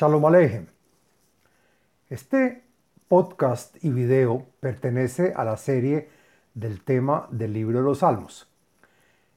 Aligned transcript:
Shalom 0.00 0.24
Aleichem. 0.26 0.66
Este 2.08 2.62
podcast 3.08 3.82
y 3.82 3.90
video 3.90 4.46
pertenece 4.60 5.32
a 5.34 5.42
la 5.42 5.56
serie 5.56 6.08
del 6.54 6.84
tema 6.84 7.26
del 7.32 7.52
libro 7.52 7.78
de 7.78 7.84
los 7.84 7.98
Salmos. 7.98 8.48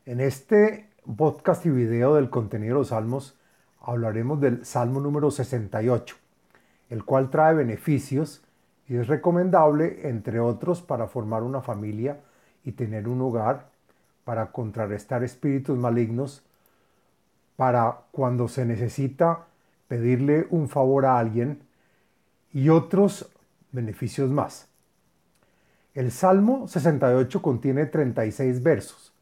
En 0.05 0.20
este 0.20 0.88
podcast 1.18 1.66
y 1.66 1.71
video 1.71 2.14
del 2.14 2.29
contenido 2.29 2.75
de 2.75 2.79
los 2.82 2.89
Salmos 2.89 3.39
hablaremos 3.82 4.39
del 4.39 4.64
Salmo 4.64 5.00
número 5.00 5.32
68, 5.32 6.16
el 6.91 7.05
cual 7.05 7.32
trae 7.32 7.55
beneficios 7.55 8.43
y 8.88 8.97
es 8.97 9.07
recomendable, 9.07 10.07
entre 10.10 10.39
otros, 10.39 10.83
para 10.83 11.07
formar 11.07 11.41
una 11.41 11.61
familia 11.61 12.19
y 12.64 12.74
tener 12.74 13.07
un 13.07 13.19
hogar, 13.21 13.71
para 14.25 14.52
contrarrestar 14.52 15.24
espíritus 15.24 15.75
malignos, 15.75 16.43
para 17.55 18.02
cuando 18.11 18.47
se 18.47 18.64
necesita 18.64 19.47
pedirle 19.91 20.47
un 20.51 20.69
favor 20.69 21.05
a 21.05 21.19
alguien 21.19 21.63
y 22.54 22.69
otros 22.69 23.29
beneficios 23.73 24.29
más. 24.29 24.69
El 25.93 26.13
Salmo 26.13 26.65
68 26.69 27.41
contiene 27.41 27.87
36 27.87 28.63
versos 28.63 29.13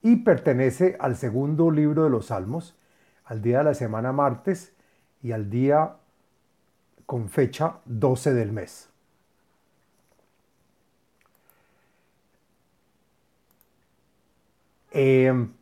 y 0.00 0.16
pertenece 0.16 0.96
al 0.98 1.16
segundo 1.16 1.70
libro 1.70 2.04
de 2.04 2.08
los 2.08 2.28
Salmos, 2.28 2.74
al 3.26 3.42
día 3.42 3.58
de 3.58 3.64
la 3.64 3.74
semana 3.74 4.10
martes 4.10 4.72
y 5.22 5.32
al 5.32 5.50
día 5.50 5.96
con 7.04 7.28
fecha 7.28 7.80
12 7.84 8.32
del 8.32 8.52
mes. 8.52 8.88
Em, 14.92 15.52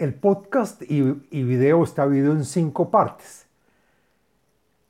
el 0.00 0.14
podcast 0.14 0.80
y, 0.88 1.02
video 1.42 1.84
está 1.84 2.08
dividido 2.08 2.32
en 2.32 2.46
cinco 2.46 2.90
partes. 2.90 3.44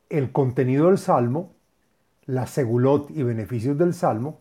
El 0.09 0.31
contenido 0.31 0.87
del 0.87 0.99
Salmo, 0.99 1.51
la 2.27 2.47
segulot 2.47 3.11
y 3.11 3.25
beneficios 3.25 3.77
del 3.77 3.93
Salmo, 3.93 4.39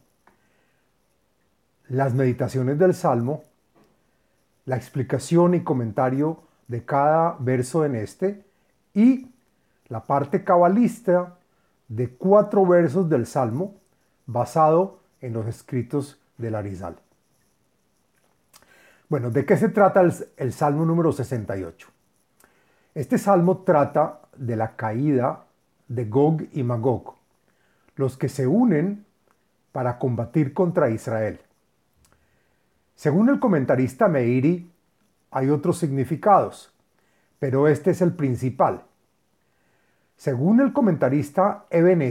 las 1.87 2.13
meditaciones 2.13 2.77
del 2.77 2.93
Salmo, 2.93 3.41
la 4.65 4.75
explicación 4.75 5.55
y 5.55 5.63
comentario 5.63 6.43
de 6.67 6.85
cada 6.85 7.35
verso 7.39 7.83
en 7.83 7.95
este 7.95 8.45
y 8.93 9.31
la 9.87 10.03
parte 10.03 10.43
cabalista 10.43 11.35
de 11.87 12.11
cuatro 12.11 12.63
versos 12.67 13.09
del 13.09 13.25
Salmo 13.25 13.73
basado 14.27 14.99
en 15.19 15.33
los 15.33 15.47
escritos 15.47 16.19
del 16.37 16.53
Arizal. 16.53 16.99
Bueno, 19.09 19.31
¿de 19.31 19.43
qué 19.43 19.57
se 19.57 19.69
trata 19.69 20.07
el, 20.37 20.53
Salmo 20.53 20.85
número 20.85 21.11
68? 21.11 21.87
Este 22.93 23.17
salmo 23.17 23.63
trata 23.63 24.19
de 24.37 24.55
la 24.55 24.75
caída 24.75 25.45
de 25.87 26.05
Gog 26.05 26.43
y 26.51 26.61
Magog, 26.61 27.15
los 27.95 28.17
que 28.17 28.29
se 28.29 28.45
unen 28.45 29.07
para 29.71 29.97
combatir 29.97 30.53
contra 30.53 30.91
Israel. 30.91 31.41
Según 32.93 33.29
el 33.29 33.39
comentarista 33.39 34.07
Meiri, 34.07 34.71
hay 35.31 35.49
otros 35.49 35.79
significados, 35.79 36.71
pero 37.39 37.67
este 37.67 37.89
es 37.89 38.03
el 38.03 38.13
principal. 38.13 38.83
Según 40.17 40.59
el 40.59 40.71
comentarista 40.71 41.65
Eben 41.71 42.03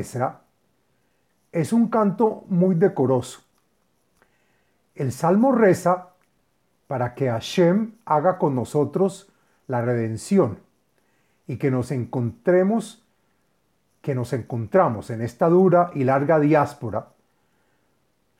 es 1.52 1.72
un 1.72 1.88
canto 1.90 2.44
muy 2.48 2.74
decoroso. 2.74 3.42
El 4.96 5.12
salmo 5.12 5.52
reza 5.52 6.08
para 6.88 7.14
que 7.14 7.28
Hashem 7.30 7.92
haga 8.06 8.38
con 8.38 8.56
nosotros 8.56 9.30
la 9.68 9.82
redención 9.82 10.58
y 11.46 11.58
que 11.58 11.70
nos 11.70 11.92
encontremos, 11.92 13.04
que 14.00 14.14
nos 14.14 14.32
encontramos 14.32 15.10
en 15.10 15.22
esta 15.22 15.48
dura 15.48 15.90
y 15.94 16.04
larga 16.04 16.40
diáspora, 16.40 17.10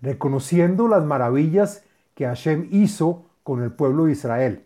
reconociendo 0.01 0.89
las 0.89 1.05
maravillas 1.05 1.85
que 2.15 2.25
Hashem 2.25 2.69
hizo 2.73 3.27
con 3.45 3.63
el 3.63 3.71
pueblo 3.71 4.07
de 4.07 4.13
Israel, 4.13 4.65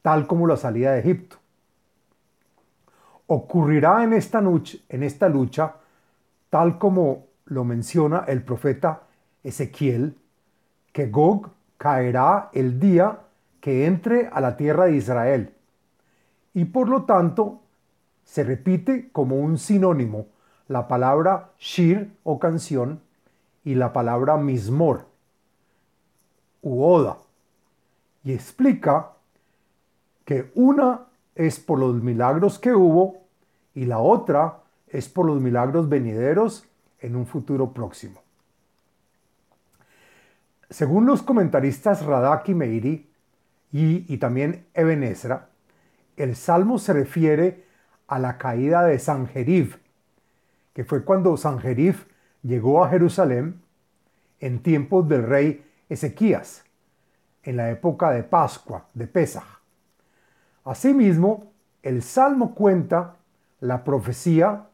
tal 0.00 0.26
como 0.26 0.46
la 0.46 0.56
salida 0.56 0.92
de 0.92 1.00
Egipto. 1.00 1.36
Ocurrirá 3.26 4.02
en 4.02 4.14
esta, 4.14 4.38
en 4.40 5.02
esta 5.02 5.28
lucha, 5.28 5.76
tal 6.48 6.78
como 6.78 7.26
lo 7.44 7.64
menciona 7.64 8.24
el 8.26 8.42
profeta 8.42 9.02
Ezequiel, 9.44 10.16
que 10.92 11.08
Gog 11.08 11.50
caerá 11.82 12.48
el 12.52 12.78
día 12.78 13.22
que 13.60 13.86
entre 13.86 14.28
a 14.28 14.40
la 14.40 14.56
tierra 14.56 14.84
de 14.84 14.94
Israel. 14.94 15.52
Y 16.54 16.66
por 16.66 16.88
lo 16.88 17.06
tanto, 17.06 17.58
se 18.22 18.44
repite 18.44 19.10
como 19.10 19.34
un 19.34 19.58
sinónimo 19.58 20.26
la 20.68 20.86
palabra 20.86 21.50
shir 21.58 22.12
o 22.22 22.38
canción 22.38 23.00
y 23.64 23.74
la 23.74 23.92
palabra 23.92 24.36
mismor 24.36 25.06
u 26.62 26.84
oda. 26.84 27.16
Y 28.22 28.32
explica 28.32 29.14
que 30.24 30.52
una 30.54 31.06
es 31.34 31.58
por 31.58 31.80
los 31.80 32.00
milagros 32.00 32.60
que 32.60 32.72
hubo 32.72 33.24
y 33.74 33.86
la 33.86 33.98
otra 33.98 34.60
es 34.86 35.08
por 35.08 35.26
los 35.26 35.40
milagros 35.40 35.88
venideros 35.88 36.64
en 37.00 37.16
un 37.16 37.26
futuro 37.26 37.72
próximo. 37.72 38.21
Según 40.72 41.04
los 41.04 41.20
comentaristas 41.20 42.02
Radak 42.02 42.48
y 42.48 42.54
Meiri 42.54 43.10
y, 43.72 44.16
también 44.16 44.64
Eben 44.72 45.02
el 46.16 46.34
salmo 46.34 46.78
se 46.78 46.94
refiere 46.94 47.66
a 48.06 48.18
la 48.18 48.38
caída 48.38 48.82
de 48.84 48.98
Sanjerib, 48.98 49.78
que 50.72 50.84
fue 50.84 51.04
cuando 51.04 51.36
Sanjerib 51.36 51.96
llegó 52.42 52.82
a 52.82 52.88
Jerusalén 52.88 53.60
en 54.40 54.62
tiempos 54.62 55.06
del 55.06 55.24
rey 55.24 55.62
Ezequías, 55.90 56.64
en 57.42 57.58
la 57.58 57.70
época 57.70 58.10
de 58.10 58.22
Pascua, 58.22 58.86
de 58.94 59.06
Pesaj. 59.06 59.44
Asimismo, 60.64 61.52
el 61.82 62.02
salmo 62.02 62.54
cuenta 62.54 63.16
la 63.60 63.84
profecía 63.84 64.68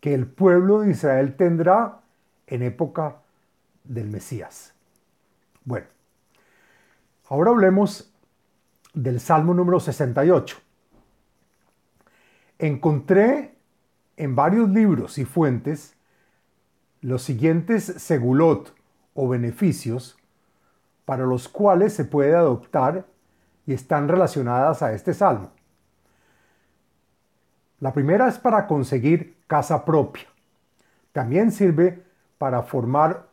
que 0.00 0.12
el 0.12 0.26
pueblo 0.26 0.80
de 0.80 0.90
Israel 0.90 1.36
tendrá 1.36 2.00
en 2.46 2.62
época 2.62 3.16
del 3.84 4.08
Mesías. 4.08 4.74
Bueno, 5.64 5.86
ahora 7.28 7.50
hablemos 7.50 8.12
del 8.94 9.20
Salmo 9.20 9.54
número 9.54 9.80
68. 9.80 10.56
Encontré 12.58 13.54
en 14.16 14.34
varios 14.36 14.68
libros 14.70 15.18
y 15.18 15.24
fuentes 15.24 15.96
los 17.00 17.22
siguientes 17.22 17.84
segulot 17.84 18.74
o 19.14 19.28
beneficios 19.28 20.18
para 21.04 21.24
los 21.24 21.48
cuales 21.48 21.94
se 21.94 22.04
puede 22.04 22.34
adoptar 22.34 23.06
y 23.66 23.72
están 23.72 24.08
relacionadas 24.08 24.82
a 24.82 24.92
este 24.92 25.14
salmo. 25.14 25.50
La 27.80 27.92
primera 27.92 28.28
es 28.28 28.38
para 28.38 28.66
conseguir 28.66 29.36
casa 29.46 29.84
propia. 29.84 30.26
También 31.12 31.50
sirve 31.50 32.04
para 32.36 32.62
formar 32.62 33.29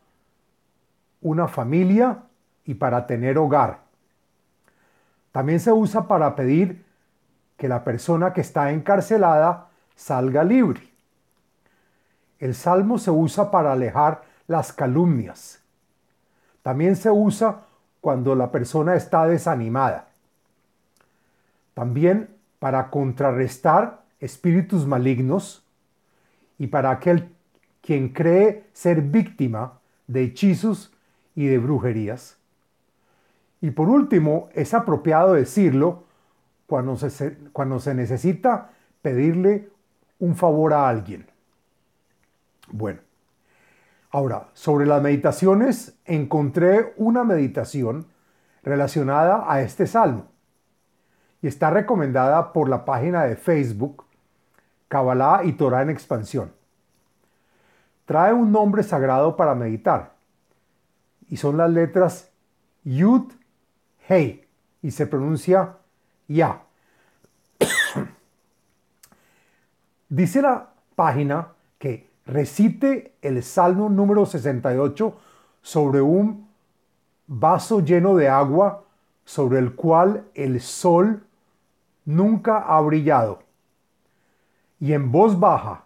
una 1.20 1.48
familia 1.48 2.18
y 2.64 2.74
para 2.74 3.06
tener 3.06 3.38
hogar. 3.38 3.80
También 5.32 5.60
se 5.60 5.72
usa 5.72 6.06
para 6.06 6.34
pedir 6.36 6.84
que 7.56 7.68
la 7.68 7.84
persona 7.84 8.32
que 8.32 8.40
está 8.40 8.70
encarcelada 8.70 9.68
salga 9.96 10.44
libre. 10.44 10.82
El 12.38 12.54
salmo 12.54 12.98
se 12.98 13.10
usa 13.10 13.50
para 13.50 13.72
alejar 13.72 14.22
las 14.46 14.72
calumnias. 14.72 15.60
También 16.62 16.96
se 16.96 17.10
usa 17.10 17.62
cuando 18.00 18.34
la 18.34 18.52
persona 18.52 18.94
está 18.94 19.26
desanimada. 19.26 20.06
También 21.74 22.28
para 22.58 22.90
contrarrestar 22.90 24.02
espíritus 24.20 24.86
malignos 24.86 25.64
y 26.58 26.68
para 26.68 26.90
aquel 26.90 27.28
quien 27.80 28.08
cree 28.10 28.64
ser 28.72 29.00
víctima 29.00 29.78
de 30.06 30.22
hechizos 30.22 30.92
y 31.38 31.46
de 31.46 31.58
brujerías. 31.58 32.36
Y 33.60 33.70
por 33.70 33.88
último, 33.88 34.48
es 34.54 34.74
apropiado 34.74 35.34
decirlo 35.34 36.02
cuando 36.66 36.96
se, 36.96 37.38
cuando 37.52 37.78
se 37.78 37.94
necesita 37.94 38.72
pedirle 39.02 39.70
un 40.18 40.34
favor 40.34 40.72
a 40.72 40.88
alguien. 40.88 41.28
Bueno, 42.72 42.98
ahora, 44.10 44.48
sobre 44.52 44.84
las 44.84 45.00
meditaciones, 45.00 45.96
encontré 46.06 46.92
una 46.96 47.22
meditación 47.22 48.08
relacionada 48.64 49.44
a 49.46 49.62
este 49.62 49.86
salmo 49.86 50.26
y 51.40 51.46
está 51.46 51.70
recomendada 51.70 52.52
por 52.52 52.68
la 52.68 52.84
página 52.84 53.22
de 53.22 53.36
Facebook 53.36 54.04
Kabbalah 54.88 55.42
y 55.44 55.52
Torah 55.52 55.82
en 55.82 55.90
expansión. 55.90 56.52
Trae 58.06 58.32
un 58.32 58.50
nombre 58.50 58.82
sagrado 58.82 59.36
para 59.36 59.54
meditar 59.54 60.17
y 61.30 61.36
son 61.36 61.56
las 61.56 61.70
letras 61.70 62.30
Yud, 62.84 63.32
Hey 64.06 64.44
y 64.82 64.90
se 64.90 65.06
pronuncia 65.06 65.76
Ya. 66.26 66.62
Dice 70.08 70.42
la 70.42 70.70
página 70.94 71.48
que 71.78 72.08
recite 72.26 73.12
el 73.22 73.42
Salmo 73.42 73.88
número 73.88 74.26
68 74.26 75.18
sobre 75.62 76.00
un 76.00 76.48
vaso 77.26 77.80
lleno 77.80 78.16
de 78.16 78.28
agua 78.28 78.84
sobre 79.24 79.58
el 79.58 79.74
cual 79.74 80.24
el 80.34 80.60
sol 80.60 81.22
nunca 82.06 82.58
ha 82.58 82.80
brillado. 82.80 83.42
Y 84.80 84.94
en 84.94 85.12
voz 85.12 85.38
baja 85.38 85.84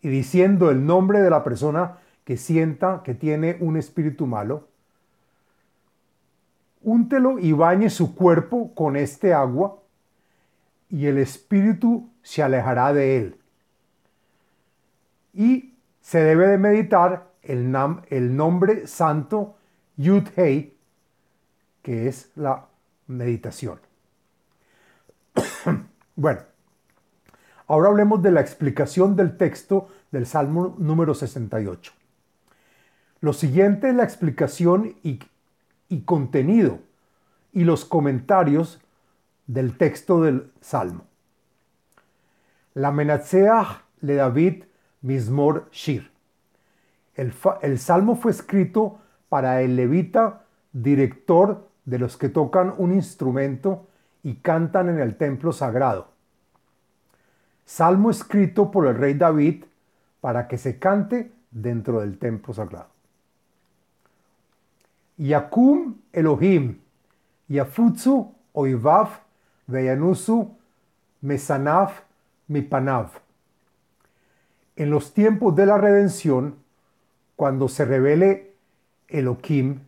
y 0.00 0.08
diciendo 0.08 0.70
el 0.70 0.86
nombre 0.86 1.20
de 1.20 1.30
la 1.30 1.42
persona 1.42 1.98
que 2.24 2.36
sienta 2.36 3.02
que 3.02 3.14
tiene 3.14 3.56
un 3.60 3.76
espíritu 3.76 4.26
malo, 4.26 4.67
úntelo 6.90 7.38
y 7.38 7.52
bañe 7.52 7.90
su 7.90 8.14
cuerpo 8.14 8.74
con 8.74 8.96
este 8.96 9.32
agua 9.32 9.78
y 10.88 11.06
el 11.06 11.18
espíritu 11.18 12.10
se 12.22 12.42
alejará 12.42 12.92
de 12.92 13.18
él. 13.18 13.40
Y 15.32 15.74
se 16.00 16.20
debe 16.20 16.48
de 16.48 16.58
meditar 16.58 17.28
el, 17.42 17.74
el 18.08 18.36
nombre 18.36 18.86
santo 18.86 19.56
Yud 19.96 20.28
Hei, 20.36 20.76
que 21.82 22.08
es 22.08 22.30
la 22.34 22.66
meditación. 23.06 23.80
bueno, 26.16 26.40
ahora 27.66 27.88
hablemos 27.88 28.22
de 28.22 28.30
la 28.30 28.40
explicación 28.40 29.16
del 29.16 29.36
texto 29.36 29.88
del 30.10 30.26
Salmo 30.26 30.74
número 30.78 31.14
68. 31.14 31.92
Lo 33.20 33.32
siguiente 33.32 33.88
es 33.88 33.94
la 33.94 34.04
explicación 34.04 34.96
y, 35.02 35.18
y 35.88 36.02
contenido 36.02 36.80
y 37.52 37.64
los 37.64 37.84
comentarios 37.84 38.80
del 39.46 39.76
texto 39.76 40.22
del 40.22 40.50
Salmo. 40.60 41.04
La 42.74 42.92
Menatseach 42.92 43.82
le 44.00 44.14
David 44.14 44.64
Mismor 45.02 45.68
Shir. 45.72 46.10
El, 47.14 47.32
el 47.62 47.78
salmo 47.78 48.14
fue 48.14 48.30
escrito 48.30 49.00
para 49.28 49.62
el 49.62 49.76
levita, 49.76 50.44
director 50.72 51.68
de 51.84 51.98
los 51.98 52.16
que 52.16 52.28
tocan 52.28 52.74
un 52.76 52.92
instrumento 52.92 53.88
y 54.22 54.36
cantan 54.36 54.88
en 54.90 55.00
el 55.00 55.16
templo 55.16 55.52
sagrado. 55.52 56.08
Salmo 57.64 58.10
escrito 58.10 58.70
por 58.70 58.86
el 58.86 58.94
rey 58.94 59.14
David 59.14 59.64
para 60.20 60.48
que 60.48 60.58
se 60.58 60.78
cante 60.78 61.32
dentro 61.50 62.00
del 62.00 62.18
templo 62.18 62.54
sagrado. 62.54 62.97
Yakum 65.18 65.96
Elohim, 66.12 66.78
Yafutsu 67.48 68.32
Oivav, 68.52 69.08
Veyanusu, 69.66 70.56
Mesanav, 71.22 71.90
Mipanav. 72.48 73.10
En 74.76 74.90
los 74.90 75.12
tiempos 75.12 75.56
de 75.56 75.66
la 75.66 75.76
redención, 75.76 76.56
cuando 77.34 77.68
se 77.68 77.84
revele 77.84 78.54
Elohim, 79.08 79.80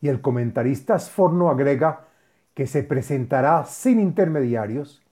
y 0.00 0.08
el 0.08 0.20
comentarista 0.20 0.98
Sforno 0.98 1.50
agrega 1.50 2.06
que 2.54 2.66
se 2.66 2.82
presentará 2.82 3.64
sin 3.64 3.98
intermediarios, 3.98 5.02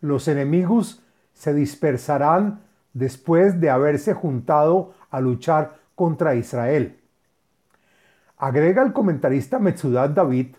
los 0.00 0.26
enemigos 0.26 1.02
se 1.34 1.54
dispersarán 1.54 2.62
después 2.94 3.60
de 3.60 3.70
haberse 3.70 4.14
juntado 4.14 4.94
a 5.10 5.20
luchar 5.20 5.78
contra 5.94 6.34
Israel. 6.34 6.98
Agrega 8.42 8.82
el 8.82 8.92
comentarista 8.92 9.60
Metzudat 9.60 10.14
David 10.14 10.56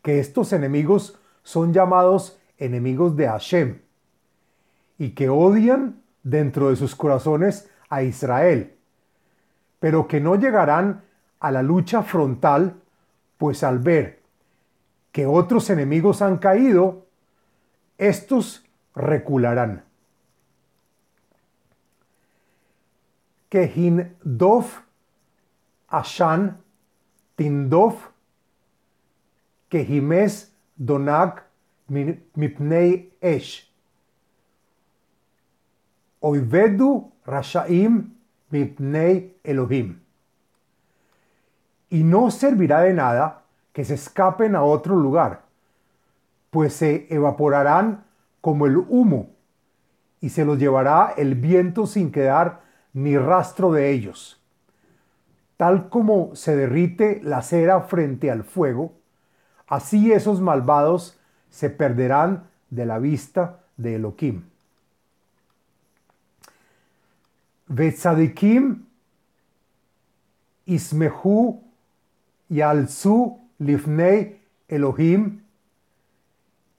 que 0.00 0.20
estos 0.20 0.54
enemigos 0.54 1.18
son 1.42 1.74
llamados 1.74 2.38
enemigos 2.56 3.14
de 3.14 3.28
Hashem 3.28 3.82
y 4.96 5.10
que 5.10 5.28
odian 5.28 6.00
dentro 6.22 6.70
de 6.70 6.76
sus 6.76 6.96
corazones 6.96 7.68
a 7.90 8.04
Israel, 8.04 8.74
pero 9.80 10.08
que 10.08 10.18
no 10.18 10.36
llegarán 10.36 11.04
a 11.40 11.50
la 11.50 11.62
lucha 11.62 12.02
frontal, 12.02 12.80
pues 13.36 13.62
al 13.62 13.78
ver 13.78 14.22
que 15.12 15.26
otros 15.26 15.68
enemigos 15.68 16.22
han 16.22 16.38
caído, 16.38 17.04
estos 17.98 18.64
recularán. 18.94 19.84
Que 23.50 24.10
dof 24.24 24.85
Ashan 25.90 26.56
Tindov 27.36 27.94
Kehimes 29.70 30.50
Donag 30.78 31.42
Mipnei 31.90 33.10
Esh 33.20 33.68
Oivedu 36.22 37.10
Rashaim 37.26 38.10
Mipnei 38.50 39.32
Elohim 39.44 40.06
y 41.90 42.02
no 42.02 42.30
servirá 42.30 42.80
de 42.80 42.92
nada 42.92 43.42
que 43.72 43.84
se 43.84 43.94
escapen 43.94 44.56
a 44.56 44.62
otro 44.62 44.96
lugar, 44.96 45.42
pues 46.50 46.74
se 46.74 47.06
evaporarán 47.10 48.04
como 48.40 48.66
el 48.66 48.76
humo, 48.76 49.30
y 50.20 50.30
se 50.30 50.44
los 50.44 50.58
llevará 50.58 51.14
el 51.16 51.34
viento 51.34 51.86
sin 51.86 52.10
quedar 52.10 52.62
ni 52.92 53.16
rastro 53.18 53.70
de 53.72 53.90
ellos. 53.90 54.35
Tal 55.56 55.88
como 55.88 56.34
se 56.34 56.54
derrite 56.54 57.20
la 57.22 57.42
cera 57.42 57.80
frente 57.82 58.30
al 58.30 58.44
fuego, 58.44 58.92
así 59.66 60.12
esos 60.12 60.40
malvados 60.40 61.18
se 61.50 61.70
perderán 61.70 62.48
de 62.70 62.86
la 62.86 62.98
vista 62.98 63.60
de 63.76 63.94
Elohim. 63.96 64.44
Vetzadikim 67.68 68.86
ismehu 70.66 71.62
Yalzu 72.48 73.40
Lifnei 73.58 74.40
Elohim 74.68 75.40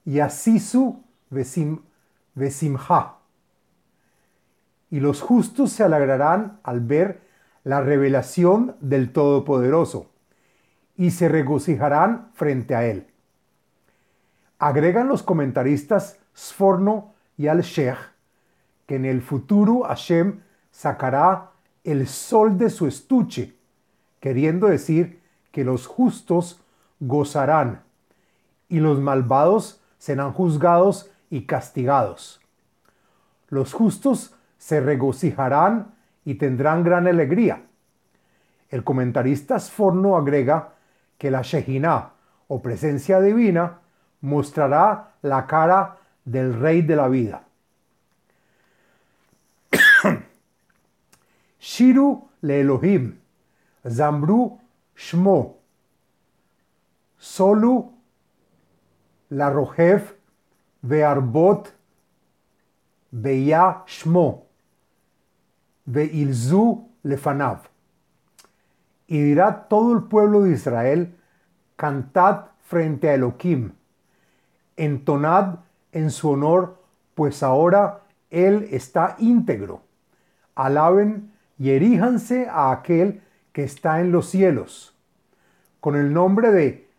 Yasisu 0.05 1.03
Vesimha. 2.35 3.17
Y 4.89 4.99
los 5.01 5.21
justos 5.21 5.71
se 5.71 5.83
alegrarán 5.83 6.59
al 6.63 6.79
ver 6.79 7.26
la 7.67 7.81
revelación 7.81 8.77
del 8.79 9.11
Todopoderoso 9.11 10.09
y 10.95 11.11
se 11.11 11.27
regocijarán 11.27 12.29
frente 12.33 12.75
a 12.75 12.85
él. 12.85 13.07
Agregan 14.57 15.09
los 15.09 15.21
comentaristas 15.21 16.17
Sforno 16.33 17.13
y 17.35 17.47
Al-Sheikh 17.47 17.97
que 18.85 18.95
en 18.95 19.03
el 19.03 19.21
futuro 19.21 19.81
Hashem 19.81 20.39
sacará 20.71 21.51
el 21.83 22.07
sol 22.07 22.57
de 22.57 22.69
su 22.69 22.87
estuche, 22.87 23.57
queriendo 24.21 24.67
decir 24.67 25.19
que 25.51 25.65
los 25.65 25.87
justos 25.87 26.61
gozarán 27.01 27.83
y 28.69 28.79
los 28.79 29.01
malvados 29.01 29.81
serán 29.97 30.31
juzgados 30.31 31.11
y 31.29 31.41
castigados. 31.41 32.39
Los 33.49 33.73
justos 33.73 34.33
se 34.57 34.79
regocijarán 34.79 35.96
y 36.27 36.35
tendrán 36.35 36.83
gran 36.83 37.07
alegría. 37.07 37.63
El 38.67 38.83
comentarista 38.83 39.57
Sforno 39.61 40.17
agrega 40.17 40.73
que 41.17 41.31
la 41.31 41.41
Shejina 41.41 42.09
o 42.49 42.61
presencia 42.61 43.21
divina 43.21 43.79
mostrará 44.19 45.13
la 45.21 45.47
cara 45.47 45.99
del 46.25 46.59
rey 46.59 46.81
de 46.81 46.95
la 46.97 47.07
vida. 47.07 47.43
Shiru 51.61 52.27
le 52.41 52.59
Elohim, 52.59 53.17
Zambru 53.87 54.59
Shmo. 54.97 55.55
Solu 57.17 57.93
la 59.29 59.49
Rojev 59.49 60.13
Vearbot 60.81 61.73
Beya 63.11 63.83
Shmo 63.87 64.46
Veilzu 65.87 66.89
Lefanav. 67.03 67.61
Y 69.07 69.21
dirá 69.21 69.67
todo 69.67 69.93
el 69.93 70.03
pueblo 70.03 70.43
de 70.43 70.51
Israel, 70.51 71.15
cantad 71.77 72.47
frente 72.61 73.09
a 73.09 73.13
Elohim, 73.13 73.71
entonad 74.75 75.59
en 75.93 76.11
su 76.11 76.29
honor, 76.29 76.83
pues 77.15 77.41
ahora 77.41 78.01
Él 78.29 78.67
está 78.71 79.15
íntegro. 79.17 79.81
Alaben 80.55 81.31
y 81.57 81.71
eríjanse 81.71 82.47
a 82.49 82.71
aquel 82.71 83.21
que 83.53 83.63
está 83.63 84.01
en 84.01 84.11
los 84.11 84.29
cielos, 84.29 84.95
con 85.79 85.95
el 85.95 86.13
nombre 86.13 86.51
de 86.51 86.89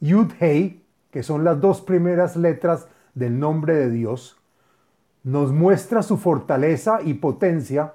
Yud 0.00 0.32
Hei, 0.38 0.84
que 1.10 1.24
son 1.24 1.42
las 1.42 1.60
dos 1.60 1.80
primeras 1.80 2.36
letras 2.36 2.86
del 3.14 3.38
nombre 3.38 3.74
de 3.74 3.90
Dios, 3.90 4.37
nos 5.28 5.52
muestra 5.52 6.02
su 6.02 6.16
fortaleza 6.16 7.00
y 7.04 7.14
potencia 7.14 7.92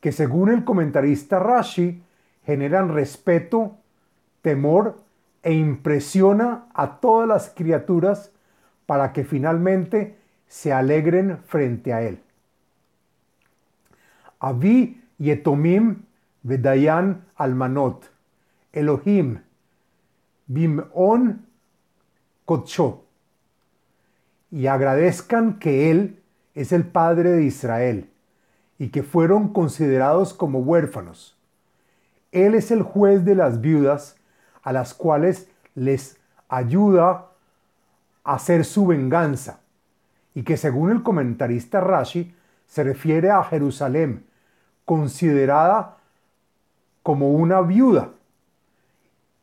que 0.00 0.10
según 0.10 0.50
el 0.50 0.64
comentarista 0.64 1.38
Rashi 1.38 2.02
generan 2.44 2.92
respeto, 2.92 3.76
temor 4.42 4.98
e 5.44 5.52
impresiona 5.52 6.66
a 6.74 6.98
todas 6.98 7.28
las 7.28 7.48
criaturas 7.48 8.32
para 8.86 9.12
que 9.12 9.22
finalmente 9.22 10.18
se 10.48 10.72
alegren 10.72 11.38
frente 11.46 11.92
a 11.92 12.02
él. 12.02 12.18
Avi 14.40 15.00
Yetomim 15.18 16.02
Vedayan 16.42 17.24
Almanot, 17.36 18.10
Elohim, 18.72 19.38
Bimon 20.48 21.46
Kocho, 22.44 23.04
y 24.50 24.66
agradezcan 24.66 25.60
que 25.60 25.90
Él 25.92 26.23
es 26.54 26.72
el 26.72 26.86
Padre 26.86 27.30
de 27.32 27.44
Israel 27.44 28.10
y 28.78 28.88
que 28.88 29.02
fueron 29.02 29.52
considerados 29.52 30.34
como 30.34 30.60
huérfanos. 30.60 31.36
Él 32.32 32.54
es 32.54 32.70
el 32.70 32.82
juez 32.82 33.24
de 33.24 33.34
las 33.34 33.60
viudas 33.60 34.16
a 34.62 34.72
las 34.72 34.94
cuales 34.94 35.48
les 35.74 36.18
ayuda 36.48 37.30
a 38.24 38.34
hacer 38.34 38.64
su 38.64 38.86
venganza 38.86 39.60
y 40.34 40.42
que 40.42 40.56
según 40.56 40.90
el 40.90 41.02
comentarista 41.02 41.80
Rashi 41.80 42.34
se 42.66 42.82
refiere 42.82 43.30
a 43.30 43.44
Jerusalén, 43.44 44.26
considerada 44.84 45.98
como 47.02 47.30
una 47.30 47.60
viuda 47.60 48.10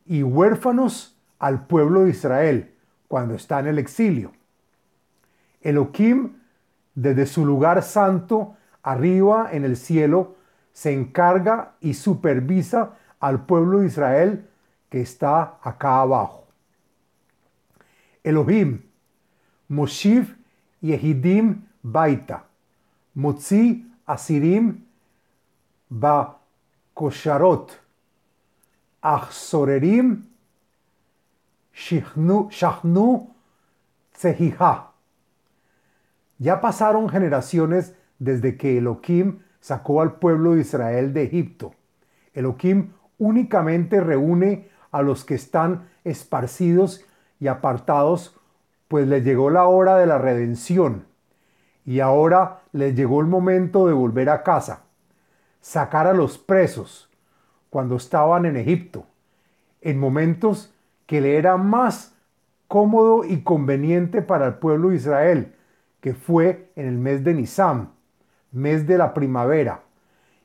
y 0.06 0.24
huérfanos 0.24 1.18
al 1.39 1.65
pueblo 1.65 2.03
de 2.03 2.10
Israel 2.10 2.74
cuando 3.08 3.36
está 3.36 3.60
en 3.60 3.68
el 3.68 3.80
exilio. 3.80 4.32
Elohim, 5.62 6.40
desde 6.95 7.25
su 7.25 7.45
lugar 7.45 7.83
santo, 7.83 8.55
arriba 8.83 9.50
en 9.51 9.63
el 9.63 9.77
cielo, 9.77 10.36
se 10.74 10.93
encarga 10.93 11.74
y 11.79 11.93
supervisa 11.93 12.98
al 13.19 13.45
pueblo 13.45 13.79
de 13.79 13.88
Israel 13.88 14.50
que 14.89 15.01
está 15.01 15.57
acá 15.62 16.01
abajo. 16.01 16.48
Elohim, 18.24 18.81
Moshiv 19.69 20.36
Yehidim 20.81 21.67
Baita, 21.83 22.43
Motzi 23.15 23.86
Asirim 24.05 24.86
Ba 25.89 26.38
Kosharot, 26.93 27.71
Achsorerim 29.01 30.24
Shachnu 31.74 33.29
Tzehihah. 34.13 34.90
Ya 36.41 36.60
pasaron 36.60 37.07
generaciones 37.07 37.93
desde 38.17 38.57
que 38.57 38.79
Elohim 38.79 39.41
sacó 39.60 40.01
al 40.01 40.15
pueblo 40.15 40.55
de 40.55 40.62
Israel 40.62 41.13
de 41.13 41.21
Egipto. 41.21 41.75
Elohim 42.33 42.93
únicamente 43.19 44.01
reúne 44.01 44.67
a 44.91 45.03
los 45.03 45.24
que 45.24 45.36
están 45.36 45.88
esparcidos 46.03 47.05
y 47.39 47.45
apartados, 47.45 48.36
pues 48.88 49.07
les 49.07 49.24
llegó 49.24 49.51
la 49.51 49.67
hora 49.67 49.98
de 49.98 50.07
la 50.07 50.17
redención. 50.17 51.05
Y 51.86 52.00
ahora 52.00 52.62
les 52.71 52.95
llegó 52.95 53.21
el 53.21 53.27
momento 53.27 53.86
de 53.86 53.93
volver 53.93 54.31
a 54.31 54.41
casa, 54.41 54.81
sacar 55.60 56.07
a 56.07 56.13
los 56.13 56.39
presos 56.39 57.07
cuando 57.69 57.98
estaban 57.98 58.48
en 58.48 58.57
Egipto, 58.57 59.05
en 59.79 60.00
momentos 60.00 60.74
que 61.05 61.21
le 61.21 61.38
era 61.38 61.57
más 61.57 62.15
cómodo 62.67 63.25
y 63.25 63.43
conveniente 63.43 64.24
para 64.24 64.48
el 64.48 64.53
pueblo 64.55 64.89
de 64.89 64.95
Israel, 64.95 65.55
que 66.01 66.13
fue 66.13 66.72
en 66.75 66.88
el 66.88 66.98
mes 66.98 67.24
de 67.24 67.34
Nisam, 67.34 67.91
mes 68.51 68.86
de 68.86 68.98
la 68.98 69.13
primavera, 69.13 69.84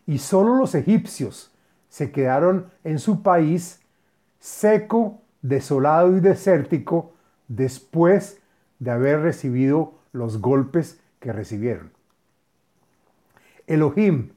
y 0.07 0.19
solo 0.19 0.55
los 0.55 0.75
egipcios 0.75 1.53
se 1.89 2.13
quedaron 2.13 2.71
en 2.85 2.99
su 2.99 3.23
país 3.23 3.81
seco, 4.39 5.23
desolado 5.43 6.17
y 6.17 6.21
desértico 6.21 7.15
después 7.49 8.41
de 8.79 8.91
haber 8.91 9.21
recibido 9.21 9.95
los 10.13 10.41
golpes 10.41 11.01
que 11.19 11.33
recibieron. 11.33 11.91
Elohim, 13.67 14.31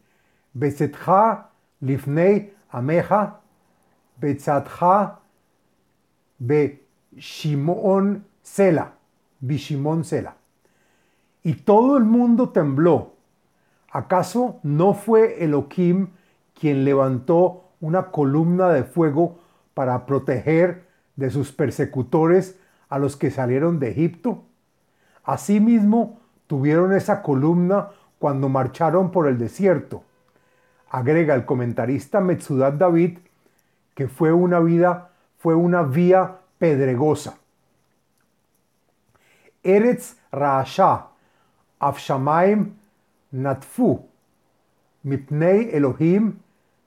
Besetcha 0.54 1.50
Lifnei 1.82 2.54
Ameja, 2.72 3.42
Betzatcha 4.20 5.20
Be 6.40 6.84
Shimon 7.16 8.26
Sela, 8.42 8.94
Bishimon 9.40 10.04
Sela. 10.04 10.39
Y 11.44 11.54
todo 11.54 11.98
el 11.98 12.04
mundo 12.04 12.50
tembló. 12.50 13.14
¿Acaso 13.92 14.60
no 14.64 14.94
fue 14.94 15.44
Elohim 15.44 16.10
quien 16.54 16.86
levantó 16.86 17.64
una 17.82 18.12
columna 18.12 18.70
de 18.70 18.84
fuego 18.84 19.40
para 19.74 20.06
proteger 20.06 20.86
de 21.16 21.32
sus 21.32 21.52
persecutores 21.52 22.60
a 22.90 23.00
los 23.00 23.16
que 23.16 23.32
salieron 23.32 23.80
de 23.80 23.92
Egipto? 23.92 24.44
Asimismo, 25.24 26.20
tuvieron 26.48 26.94
esa 26.94 27.22
columna 27.22 27.90
cuando 28.20 28.50
marcharon 28.50 29.12
por 29.12 29.28
el 29.28 29.38
desierto. 29.38 30.04
Agrega 30.90 31.36
el 31.36 31.46
comentarista 31.46 32.20
Metzudat 32.20 32.76
David 32.76 33.20
que 34.00 34.08
fue 34.08 34.32
una 34.32 34.62
vida, 34.62 35.10
fue 35.40 35.56
una 35.56 35.82
vía 35.82 36.38
pedregosa. 36.58 37.38
Eretz 39.62 40.16
Natfu, 43.32 44.06
Mipnei 45.04 45.70
Elohim 45.72 46.40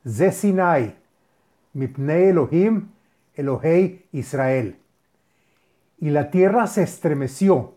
Zesinai, 0.07 0.95
Mipnei 1.75 2.29
Elohim 2.29 2.89
Elohei 3.35 4.05
Israel. 4.13 4.77
Y 5.99 6.11
la 6.11 6.31
tierra 6.31 6.67
se 6.67 6.83
estremeció, 6.83 7.75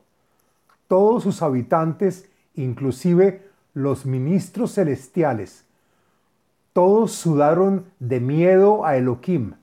todos 0.87 1.23
sus 1.23 1.41
habitantes, 1.41 2.29
inclusive 2.55 3.47
los 3.73 4.05
ministros 4.05 4.73
celestiales, 4.73 5.65
todos 6.73 7.13
sudaron 7.13 7.85
de 7.99 8.19
miedo 8.19 8.85
a 8.85 8.97
Elohim. 8.97 9.53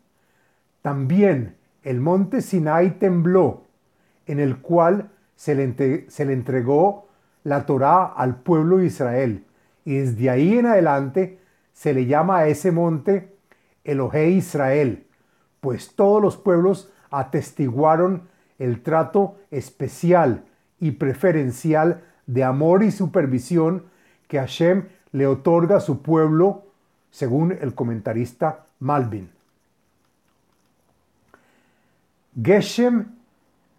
También 0.81 1.57
el 1.83 2.01
monte 2.01 2.41
Sinai 2.41 2.99
tembló, 2.99 3.65
en 4.27 4.41
el 4.41 4.59
cual 4.59 5.11
se 5.37 5.55
le 5.55 6.33
entregó 6.33 7.09
la 7.45 7.67
Torá 7.67 8.05
al 8.05 8.37
pueblo 8.37 8.79
de 8.79 8.87
Israel. 8.87 9.45
Y 9.85 9.97
desde 9.99 10.31
ahí 10.31 10.59
en 10.59 10.67
adelante 10.67 11.39
se 11.73 11.95
le 11.95 12.07
llama 12.07 12.39
a 12.39 12.49
ese 12.49 12.71
monte 12.71 13.35
Elohe 13.85 14.31
Israel, 14.31 15.07
pues 15.61 15.95
todos 15.97 16.23
los 16.23 16.37
pueblos 16.37 16.93
atestiguaron 17.11 18.29
el 18.59 18.83
trato 18.83 19.37
especial 19.51 20.45
y 20.79 20.93
preferencial 20.93 22.03
de 22.27 22.45
amor 22.45 22.83
y 22.83 22.91
supervisión 22.91 23.85
que 24.29 24.39
Hashem 24.39 24.89
le 25.11 25.27
otorga 25.27 25.77
a 25.77 25.81
su 25.81 26.01
pueblo, 26.03 26.65
según 27.11 27.53
el 27.53 27.75
comentarista 27.75 28.67
Malvin. 28.79 29.31
Geshem 32.41 33.07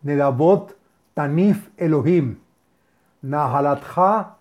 Nedabot 0.04 0.76
Tanif 1.16 1.70
Elohim 1.78 2.43
Nahalatcha 3.24 4.36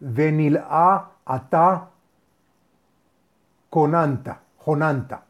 venil'a 0.00 1.10
ata 1.24 1.90
conanta, 3.70 4.40
jonanta. 4.58 5.24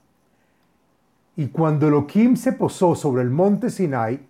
Y 1.37 1.49
cuando 1.49 1.89
Elohim 1.89 2.37
se 2.37 2.53
posó 2.53 2.95
sobre 2.95 3.23
el 3.23 3.31
monte 3.31 3.71
Sinai, 3.71 4.21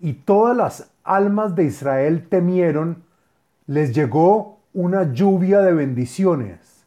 y 0.00 0.12
todas 0.14 0.56
las 0.56 0.90
almas 1.04 1.54
de 1.54 1.64
Israel 1.64 2.26
temieron, 2.28 3.04
les 3.66 3.94
llegó 3.94 4.58
una 4.74 5.12
lluvia 5.12 5.60
de 5.60 5.72
bendiciones, 5.72 6.84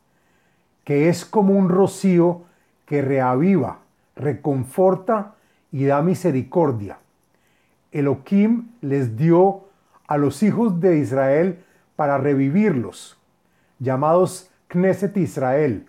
que 0.83 1.09
es 1.09 1.25
como 1.25 1.53
un 1.53 1.69
rocío 1.69 2.43
que 2.85 3.01
reaviva, 3.01 3.79
reconforta 4.15 5.35
y 5.71 5.85
da 5.85 6.01
misericordia. 6.01 6.99
Elohim 7.91 8.71
les 8.81 9.15
dio 9.15 9.68
a 10.09 10.17
los 10.17 10.41
hijos 10.41 10.79
de 10.79 10.97
Israel 10.97 11.63
para 11.95 12.17
revivirlos, 12.17 13.15
llamados 13.77 14.49
Knesset 14.67 15.15
Israel, 15.17 15.87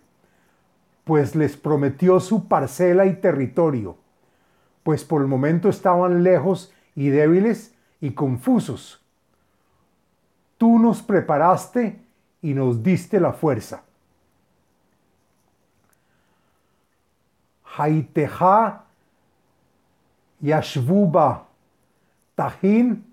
pues 1.05 1.35
les 1.35 1.57
prometió 1.57 2.21
su 2.21 2.47
parcela 2.47 3.07
y 3.07 3.15
territorio, 3.15 3.97
pues 4.83 5.05
por 5.05 5.23
el 5.23 5.27
momento 5.27 5.71
estaban 5.71 6.23
lejos 6.23 6.71
y 6.95 7.09
débiles 7.09 7.75
y 7.99 8.11
confusos. 8.11 9.03
Tú 10.59 10.79
nos 10.79 11.01
preparaste 11.03 12.03
y 12.43 12.53
nos 12.53 12.83
diste 12.83 13.21
la 13.21 13.33
fuerza. 13.33 13.85
Haiteja 17.65 18.85
Yashvuba 20.41 21.47
Tahin 22.35 23.10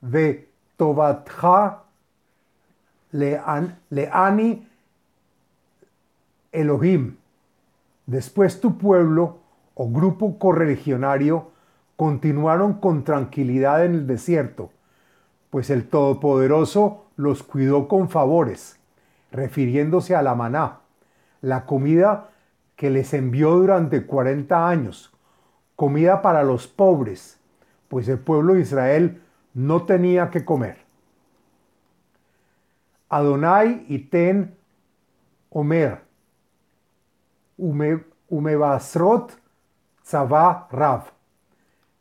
ve 0.00 0.48
tovatja 0.76 1.82
leani 3.10 4.68
Elohim. 6.52 7.16
Después 8.06 8.60
tu 8.60 8.78
pueblo 8.78 9.38
o 9.74 9.88
grupo 9.88 10.38
correligionario 10.38 11.50
continuaron 11.96 12.74
con 12.74 13.04
tranquilidad 13.04 13.84
en 13.84 13.94
el 13.94 14.06
desierto, 14.06 14.70
pues 15.50 15.68
el 15.70 15.88
Todopoderoso 15.88 17.06
los 17.16 17.42
cuidó 17.42 17.88
con 17.88 18.08
favores, 18.08 18.78
refiriéndose 19.32 20.14
a 20.14 20.22
la 20.22 20.34
maná, 20.34 20.78
la 21.42 21.66
comida 21.66 22.30
que 22.76 22.90
les 22.90 23.12
envió 23.14 23.56
durante 23.56 24.06
40 24.06 24.68
años, 24.68 25.12
comida 25.76 26.22
para 26.22 26.44
los 26.44 26.68
pobres, 26.68 27.40
pues 27.88 28.08
el 28.08 28.18
pueblo 28.18 28.54
de 28.54 28.60
Israel 28.60 29.22
no 29.58 29.82
tenía 29.82 30.30
que 30.30 30.44
comer. 30.44 30.76
Adonai 33.08 33.86
y 33.88 33.98
Ten 33.98 34.56
Omer, 35.50 36.00
Umebasrot 38.28 39.36
Rav. 40.70 41.06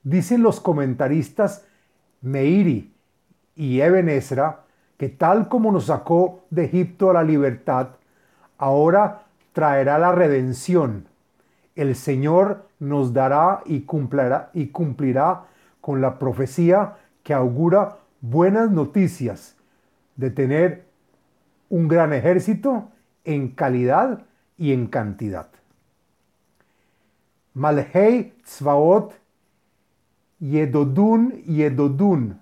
Dicen 0.03 0.43
los 0.43 0.59
comentaristas 0.59 1.65
Meiri 2.21 2.93
y 3.55 3.81
Eben 3.81 4.07
que 4.97 5.09
tal 5.09 5.47
como 5.47 5.71
nos 5.71 5.85
sacó 5.85 6.43
de 6.51 6.65
Egipto 6.65 7.09
a 7.09 7.13
la 7.13 7.23
libertad, 7.23 7.87
ahora 8.59 9.23
traerá 9.53 9.97
la 9.97 10.11
redención. 10.11 11.07
El 11.75 11.95
Señor 11.95 12.67
nos 12.77 13.13
dará 13.13 13.61
y 13.65 13.81
cumplirá, 13.81 14.51
y 14.53 14.67
cumplirá 14.67 15.45
con 15.81 16.01
la 16.01 16.19
profecía 16.19 16.97
que 17.27 17.33
augura 17.33 17.97
buenas 18.21 18.71
noticias 18.71 19.57
de 20.15 20.31
tener 20.31 20.85
un 21.67 21.89
gran 21.89 22.13
ejército 22.13 22.89
en 23.25 23.49
calidad 23.49 24.25
y 24.57 24.71
en 24.71 24.87
cantidad. 24.87 25.49
Malhei 27.53 28.33
Tzvaot 28.45 29.11
Yedodun 30.39 31.43
Yedodun 31.45 32.39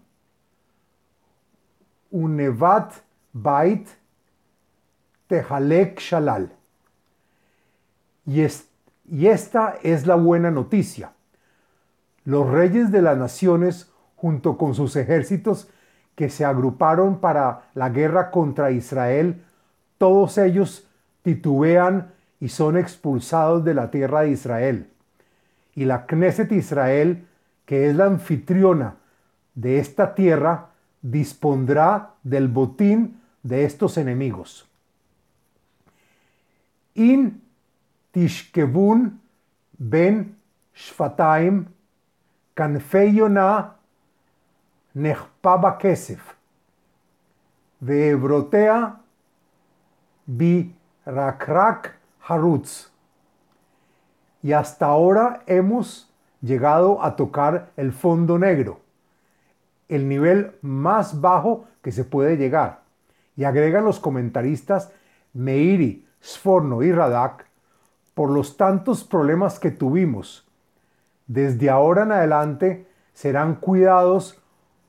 Unevat 2.11 2.93
Bait 3.33 3.87
Tehalek 5.25 5.99
Shalal. 5.99 6.51
Y 8.27 9.25
esta 9.25 9.79
es 9.81 10.05
la 10.05 10.13
buena 10.13 10.51
noticia. 10.51 11.13
Los 12.23 12.47
reyes 12.47 12.91
de 12.91 13.01
las 13.01 13.17
naciones, 13.17 13.91
junto 14.25 14.57
con 14.57 14.73
sus 14.73 14.95
ejércitos 14.95 15.67
que 16.15 16.31
se 16.31 16.45
agruparon 16.45 17.19
para 17.19 17.69
la 17.75 17.89
guerra 17.89 18.31
contra 18.31 18.71
Israel, 18.71 19.43
todos 19.99 20.39
ellos 20.39 20.87
titubean 21.21 22.11
y 22.39 22.49
son 22.49 22.75
expulsados 22.75 23.63
de 23.63 23.75
la 23.75 23.91
tierra 23.91 24.21
de 24.21 24.31
Israel. 24.31 24.89
Y 25.75 25.85
la 25.85 26.07
Knesset 26.07 26.51
Israel, 26.53 27.27
que 27.67 27.87
es 27.87 27.95
la 27.95 28.05
anfitriona 28.05 28.95
de 29.53 29.77
esta 29.77 30.15
tierra, 30.15 30.69
dispondrá 31.03 32.15
del 32.23 32.47
botín 32.47 33.21
de 33.43 33.63
estos 33.63 33.95
enemigos. 33.95 34.67
In 36.95 37.43
tishkevun 38.11 39.19
ben 39.77 40.35
shfataim 40.73 41.67
kanfei 42.55 43.21
kesef 45.79 46.35
ve'ebrotea 47.81 48.95
bi 50.25 50.73
rakrak 51.05 51.97
harutz. 52.27 52.91
Y 54.41 54.53
hasta 54.53 54.85
ahora 54.85 55.41
hemos 55.47 56.11
llegado 56.41 57.01
a 57.03 57.15
tocar 57.15 57.71
el 57.77 57.91
fondo 57.91 58.37
negro, 58.37 58.79
el 59.89 60.07
nivel 60.07 60.55
más 60.61 61.19
bajo 61.19 61.65
que 61.81 61.91
se 61.91 62.03
puede 62.03 62.37
llegar. 62.37 62.81
Y 63.35 63.43
agregan 63.43 63.85
los 63.85 63.99
comentaristas 63.99 64.91
Meiri, 65.33 66.07
Sforno 66.23 66.83
y 66.83 66.91
Radak, 66.91 67.45
por 68.13 68.29
los 68.29 68.55
tantos 68.55 69.03
problemas 69.03 69.59
que 69.59 69.71
tuvimos. 69.71 70.47
Desde 71.27 71.69
ahora 71.69 72.03
en 72.03 72.11
adelante 72.11 72.87
serán 73.13 73.55
cuidados 73.55 74.41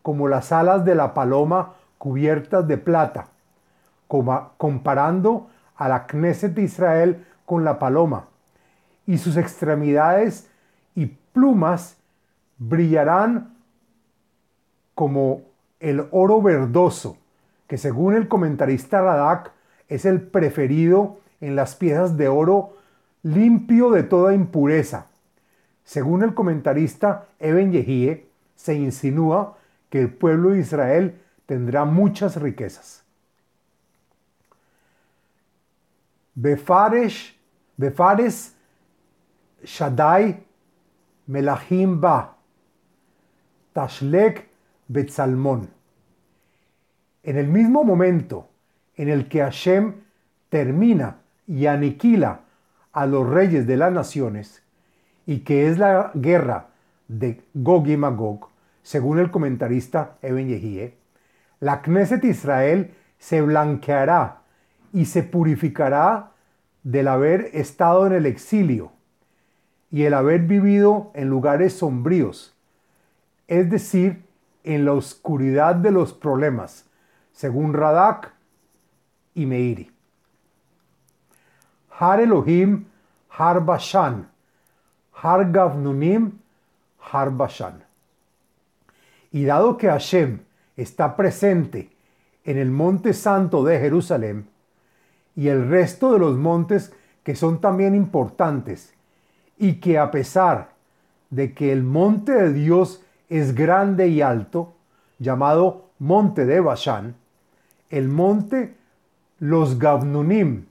como 0.07 0.29
las 0.29 0.53
alas 0.53 0.85
de 0.85 0.95
la 0.95 1.14
paloma 1.14 1.75
cubiertas 1.99 2.69
de 2.69 2.79
plata, 2.79 3.27
comparando 4.07 5.49
a 5.75 5.88
la 5.88 6.07
Knesset 6.07 6.55
de 6.55 6.62
Israel 6.62 7.27
con 7.45 7.64
la 7.64 7.81
paloma, 7.81 8.29
y 9.05 9.19
sus 9.19 9.37
extremidades 9.37 10.49
y 10.95 11.07
plumas 11.07 11.97
brillarán 12.57 13.57
como 14.95 15.40
el 15.81 16.07
oro 16.12 16.40
verdoso, 16.40 17.16
que 17.66 17.77
según 17.77 18.14
el 18.14 18.29
comentarista 18.29 19.03
Radak 19.03 19.51
es 19.88 20.05
el 20.05 20.23
preferido 20.23 21.19
en 21.40 21.57
las 21.57 21.75
piezas 21.75 22.16
de 22.16 22.29
oro 22.29 22.77
limpio 23.25 23.90
de 23.90 24.05
toda 24.05 24.35
impureza. 24.35 25.07
Según 25.83 26.23
el 26.23 26.33
comentarista 26.33 27.25
Eben 27.40 27.73
Yehie, 27.73 28.29
se 28.55 28.75
insinúa 28.77 29.57
que 29.90 30.01
el 30.01 30.12
pueblo 30.12 30.51
de 30.51 30.61
Israel 30.61 31.20
tendrá 31.46 31.85
muchas 31.85 32.37
riquezas. 32.40 33.05
Befares, 36.35 37.35
Befares 37.77 38.55
Shaddai 39.62 40.44
Melahim 41.27 42.01
Ba, 42.01 42.37
Tashlek 43.72 44.49
Betzalmón. 44.88 45.70
En 47.22 47.37
el 47.37 47.49
mismo 47.49 47.85
momento 47.85 48.49
en 48.96 49.09
el 49.09 49.29
que 49.29 49.40
Hashem 49.40 49.94
termina 50.49 51.18
y 51.46 51.66
aniquila 51.66 52.40
a 52.92 53.07
los 53.07 53.29
reyes 53.29 53.66
de 53.66 53.77
las 53.77 53.92
naciones, 53.92 54.62
y 55.27 55.40
que 55.40 55.68
es 55.68 55.79
la 55.79 56.12
guerra 56.14 56.68
de 57.09 57.42
Gog 57.53 57.88
y 57.88 57.96
Magog, 57.96 58.49
según 58.87 59.18
el 59.18 59.33
comentarista 59.33 60.16
Eben 60.22 60.46
Yehie, 60.46 60.94
la 61.59 61.83
Knesset 61.83 62.25
Israel 62.25 62.94
se 63.18 63.42
blanqueará 63.42 64.42
y 64.92 65.07
se 65.07 65.25
purificará 65.25 66.31
del 66.85 67.09
haber 67.09 67.51
estado 67.53 68.07
en 68.07 68.12
el 68.12 68.27
exilio 68.27 68.92
y 69.90 70.05
el 70.05 70.14
haber 70.14 70.42
vivido 70.42 71.11
en 71.14 71.29
lugares 71.29 71.72
sombríos, 71.72 72.55
es 73.49 73.68
decir, 73.68 74.25
en 74.62 74.85
la 74.85 74.92
oscuridad 74.92 75.75
de 75.75 75.90
los 75.90 76.14
problemas, 76.14 76.88
según 77.33 77.75
Radak 77.75 78.35
y 79.35 79.46
Meiri. 79.46 79.90
Har 81.90 82.20
Elohim, 82.20 82.85
Har 83.31 83.64
Bashan, 83.64 84.29
Har 85.12 85.51
Gavnunim, 85.51 86.38
Har 87.01 87.33
Bashan. 87.33 87.86
Y 89.32 89.44
dado 89.44 89.76
que 89.76 89.88
Hashem 89.88 90.40
está 90.76 91.16
presente 91.16 91.90
en 92.44 92.58
el 92.58 92.70
monte 92.70 93.12
santo 93.12 93.64
de 93.64 93.78
Jerusalén 93.78 94.48
y 95.34 95.48
el 95.48 95.68
resto 95.68 96.12
de 96.12 96.18
los 96.18 96.36
montes 96.36 96.92
que 97.22 97.34
son 97.34 97.60
también 97.60 97.94
importantes 97.94 98.94
y 99.58 99.74
que 99.74 99.98
a 99.98 100.10
pesar 100.10 100.70
de 101.30 101.52
que 101.54 101.72
el 101.72 101.82
monte 101.82 102.32
de 102.32 102.52
Dios 102.52 103.02
es 103.28 103.54
grande 103.54 104.08
y 104.08 104.22
alto, 104.22 104.74
llamado 105.18 105.90
monte 105.98 106.46
de 106.46 106.60
Bashan, 106.60 107.16
el 107.90 108.08
monte 108.08 108.76
Los 109.38 109.78
Gavnunim 109.78 110.66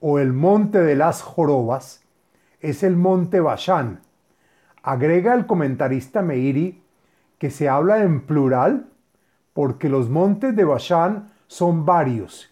o 0.00 0.18
el 0.18 0.32
monte 0.32 0.80
de 0.80 0.96
las 0.96 1.22
Jorobas 1.22 2.02
es 2.60 2.82
el 2.82 2.96
monte 2.96 3.40
Bashan. 3.40 4.00
Agrega 4.82 5.34
el 5.34 5.46
comentarista 5.46 6.22
Meiri 6.22 6.81
que 7.42 7.50
se 7.50 7.68
habla 7.68 8.04
en 8.04 8.20
plural 8.24 8.86
porque 9.52 9.88
los 9.88 10.08
montes 10.08 10.54
de 10.54 10.64
Bashan 10.64 11.32
son 11.48 11.84
varios 11.84 12.48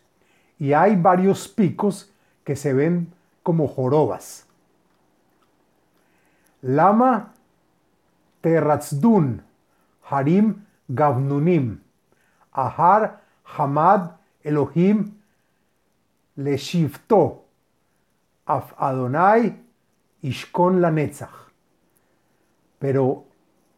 y 0.59 0.72
hay 0.72 0.96
varios 0.96 1.46
picos 1.46 2.12
que 2.42 2.57
se 2.57 2.72
ven 2.72 3.14
como 3.44 3.68
jorobas. 3.68 4.48
Lama 6.62 7.35
Terratzdun, 8.40 9.44
Harim 10.09 10.64
Gavnunim, 10.88 11.79
Ahar 12.50 13.20
Hamad 13.44 14.16
Elohim 14.42 15.12
Leshivto, 16.35 17.44
Af 18.44 18.74
Adonai 18.76 19.57
Ishkon 20.20 20.81
Lanetzach. 20.81 21.48
Pero 22.81 23.30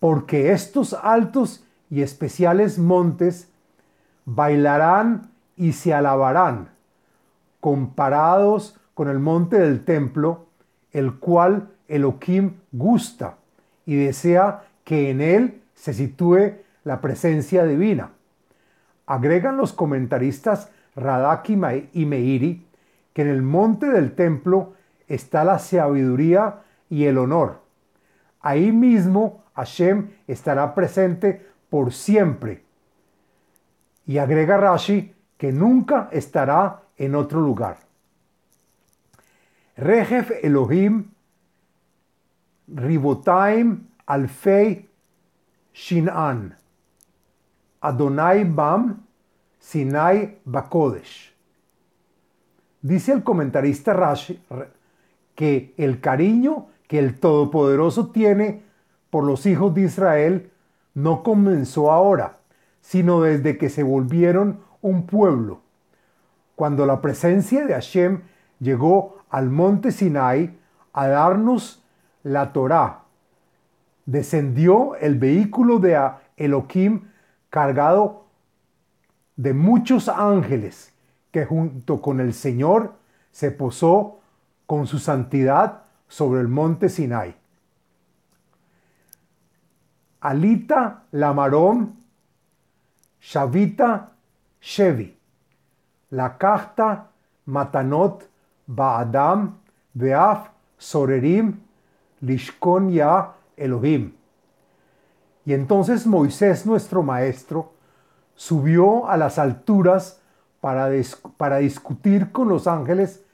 porque 0.03 0.51
estos 0.51 0.95
altos 0.95 1.65
y 1.89 2.03
especiales 2.03 2.77
montes 2.77 3.49
bailarán 4.25 5.31
y 5.57 5.75
se 5.75 5.95
alabarán, 5.95 6.71
comparados 7.61 8.77
con 8.95 9.09
el 9.09 9.21
monte 9.21 9.61
del 9.61 9.85
templo, 9.85 10.47
el 10.91 11.21
cual 11.21 11.69
Elohim 11.87 12.55
gusta 12.73 13.37
y 13.87 13.95
desea 13.95 14.65
que 14.83 15.11
en 15.11 15.21
él 15.21 15.63
se 15.75 15.95
sitúe 15.95 16.55
la 16.83 17.01
presencia 17.01 17.63
divina. 17.63 18.11
Agregan 19.07 19.57
los 19.57 19.73
comentaristas 19.73 20.69
Radak 20.97 21.49
y 21.49 22.07
Meiri 22.07 22.67
que 23.13 23.23
en 23.23 23.29
el 23.29 23.43
monte 23.43 23.87
del 23.87 24.17
templo 24.17 24.73
está 25.07 25.45
la 25.45 25.61
sabiduría 25.61 26.57
y 26.91 27.05
el 27.05 27.19
honor. 27.19 27.61
Ahí 28.41 28.73
mismo 28.73 29.42
Hashem 29.55 30.11
estará 30.27 30.75
presente 30.75 31.47
por 31.69 31.93
siempre. 31.93 32.65
Y 34.07 34.19
agrega 34.19 34.57
Rashi 34.57 35.15
que 35.37 35.53
nunca 35.53 36.09
estará 36.13 36.83
en 36.97 37.15
otro 37.15 37.41
lugar. 37.41 37.79
Rejef 39.77 40.31
Elohim 40.43 41.11
Ribotaim 42.69 43.89
Alfei 44.07 44.89
Shinan 45.73 46.57
Adonai 47.81 48.45
Bam 48.45 49.07
Sinai 49.59 50.39
Bakodesh. 50.45 51.33
Dice 52.83 53.13
el 53.13 53.23
comentarista 53.23 53.93
Rashi 53.93 54.41
que 55.35 55.75
el 55.77 56.01
cariño 56.01 56.67
que 56.89 56.99
el 56.99 57.19
Todopoderoso 57.19 58.09
tiene 58.09 58.63
por 59.13 59.25
los 59.25 59.45
hijos 59.45 59.75
de 59.75 59.83
Israel 59.83 60.51
no 60.95 61.23
comenzó 61.23 61.93
ahora, 61.93 62.39
sino 62.81 63.21
desde 63.21 63.59
que 63.59 63.69
se 63.69 63.83
volvieron 63.83 64.61
un 64.81 65.05
pueblo. 65.05 65.61
Cuando 66.57 66.87
la 66.87 67.03
presencia 67.03 67.67
de 67.67 67.75
Hashem 67.75 68.23
llegó 68.59 69.19
al 69.29 69.51
monte 69.51 69.93
Sinai 69.93 70.57
a 70.95 71.09
darnos 71.09 71.85
la 72.23 72.55
Torá, 72.55 73.01
descendió 74.07 74.97
el 74.97 75.19
vehículo 75.19 75.79
de 75.79 76.01
Elohim 76.39 77.03
cargado 77.51 78.25
de 79.37 79.53
muchos 79.53 80.09
ángeles 80.09 80.95
que 81.33 81.45
junto 81.45 82.01
con 82.01 82.19
el 82.19 82.33
Señor 82.33 82.95
se 83.31 83.51
posó 83.51 84.21
con 84.65 84.87
su 84.87 84.99
santidad 84.99 85.83
sobre 86.09 86.41
el 86.41 86.49
monte 86.49 86.89
Sinai. 86.89 87.42
Alita 90.23 91.03
Lamarón, 91.13 91.97
Shavita 93.21 94.13
Shevi, 94.61 95.17
la 96.11 96.39
carta 96.39 97.09
Matanot 97.47 98.29
Baadam 98.67 99.59
Beaf 99.93 100.49
Sorerim 100.79 101.61
Lishkon 102.21 102.91
Ya 102.91 103.35
Elohim. 103.57 104.13
Y 105.45 105.55
entonces 105.55 106.07
Moisés, 106.07 106.67
nuestro 106.67 107.03
maestro, 107.03 107.73
subió 108.37 109.09
a 109.09 109.17
las 109.17 109.41
alturas 109.41 110.21
para, 110.61 110.89
para 111.37 111.59
discutir 111.59 112.31
con 112.31 112.49
los 112.49 112.69
ángeles 112.69 113.25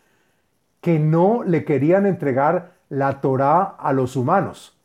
que 0.80 0.98
no 0.98 1.42
le 1.42 1.66
querían 1.66 2.06
entregar 2.06 2.72
la 2.88 3.20
Torá 3.20 3.62
a 3.62 3.92
los 3.92 4.16
humanos. 4.16 4.77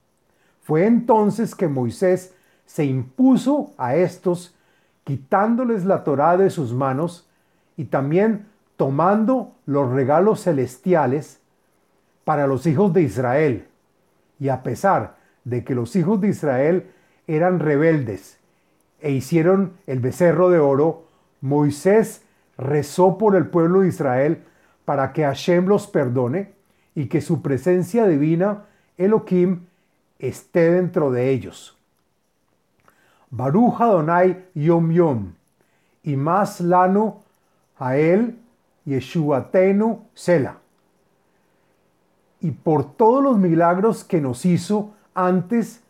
Fue 0.64 0.86
entonces 0.86 1.56
que 1.56 1.68
Moisés 1.68 2.34
se 2.66 2.86
impuso 2.86 3.74
a 3.78 3.96
estos, 3.96 4.56
quitándoles 5.04 5.86
la 5.86 6.04
Torá 6.04 6.38
de 6.38 6.50
sus 6.50 6.74
manos 6.74 7.28
y 7.76 7.86
también 7.86 8.48
tomando 8.78 9.54
los 9.66 9.92
regalos 9.92 10.44
celestiales 10.44 11.40
para 12.24 12.48
los 12.48 12.66
hijos 12.66 12.94
de 12.94 13.02
Israel. 13.02 13.68
Y 14.40 14.50
a 14.50 14.64
pesar 14.64 15.18
de 15.44 15.64
que 15.64 15.76
los 15.76 15.96
hijos 15.96 16.22
de 16.22 16.30
Israel 16.30 16.90
eran 17.28 17.60
rebeldes 17.60 18.40
e 19.02 19.12
hicieron 19.12 19.74
el 19.86 20.00
becerro 20.00 20.50
de 20.50 20.60
oro, 20.60 21.04
Moisés 21.42 22.24
rezó 22.58 23.18
por 23.18 23.36
el 23.36 23.48
pueblo 23.48 23.82
de 23.82 23.90
Israel 23.90 24.44
para 24.86 25.12
que 25.12 25.24
Hashem 25.24 25.66
los 25.68 25.88
perdone 25.88 26.54
y 26.96 27.08
que 27.08 27.22
su 27.22 27.42
presencia 27.42 28.08
divina, 28.08 28.64
Elohim, 28.98 29.66
esté 30.28 30.72
dentro 30.72 31.12
de 31.12 31.30
ellos. 31.32 31.78
Baruch 33.30 33.82
Adonai 33.82 34.46
Yom 34.56 34.92
Yom, 34.92 35.34
y 36.04 36.16
más 36.16 36.62
lano 36.62 37.22
a 37.78 37.98
él, 37.98 38.40
Yeshuatenu 38.86 40.06
Sela. 40.14 40.58
Y 42.40 42.52
por 42.52 42.96
todos 42.96 43.24
los 43.24 43.38
milagros 43.38 44.04
que 44.04 44.22
nos 44.22 44.46
hizo 44.46 44.94
antes 45.14 45.82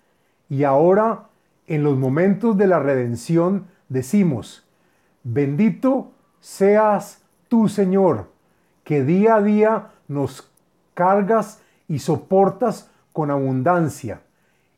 y 0.49 0.63
ahora 0.63 1.27
en 1.67 1.83
los 1.83 1.97
momentos 1.97 2.57
de 2.57 2.67
la 2.67 2.79
redención, 2.79 3.67
decimos, 3.89 4.65
bendito 5.23 6.11
seas 6.39 7.21
tú, 7.47 7.69
Señor, 7.69 8.29
que 8.83 9.03
día 9.03 9.35
a 9.35 9.41
día 9.41 9.87
nos 10.07 10.49
cargas 10.93 11.61
y 11.87 11.99
soportas 11.99 12.89
con 13.13 13.31
abundancia. 13.31 14.21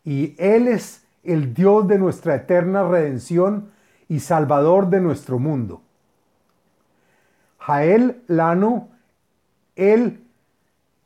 Y 0.03 0.35
Él 0.37 0.67
es 0.67 1.03
el 1.23 1.53
Dios 1.53 1.87
de 1.87 1.97
nuestra 1.97 2.35
eterna 2.35 2.87
redención 2.87 3.71
y 4.07 4.19
Salvador 4.19 4.89
de 4.89 5.01
nuestro 5.01 5.39
mundo. 5.39 5.81
Jael 7.57 8.21
Lano, 8.27 8.89
El 9.75 10.23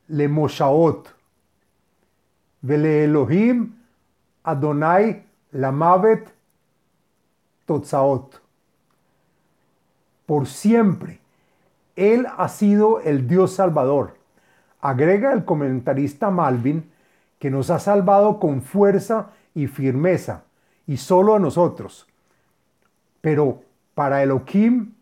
Lemoshaot, 0.09 1.15
Vele 2.61 3.05
Elohim, 3.05 3.75
Adonai 4.43 5.23
Lamavet, 5.51 6.27
Totzaot. 7.65 8.41
Por 10.25 10.47
siempre, 10.47 11.21
Él 11.95 12.27
ha 12.37 12.49
sido 12.49 12.99
el 12.99 13.27
Dios 13.27 13.53
Salvador. 13.53 14.17
Agrega 14.81 15.31
el 15.31 15.45
comentarista 15.45 16.29
Malvin 16.29 16.91
que 17.39 17.49
nos 17.49 17.69
ha 17.69 17.79
salvado 17.79 18.39
con 18.39 18.61
fuerza 18.61 19.29
y 19.55 19.67
firmeza, 19.67 20.43
y 20.85 20.97
solo 20.97 21.35
a 21.35 21.39
nosotros. 21.39 22.05
Pero 23.21 23.63
para 23.95 24.21
Elohim, 24.21 24.93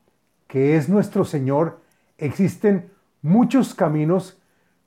que 0.47 0.77
es 0.77 0.87
nuestro 0.87 1.25
Señor, 1.25 1.79
existen 2.17 2.91
muchos 3.21 3.73
caminos 3.73 4.37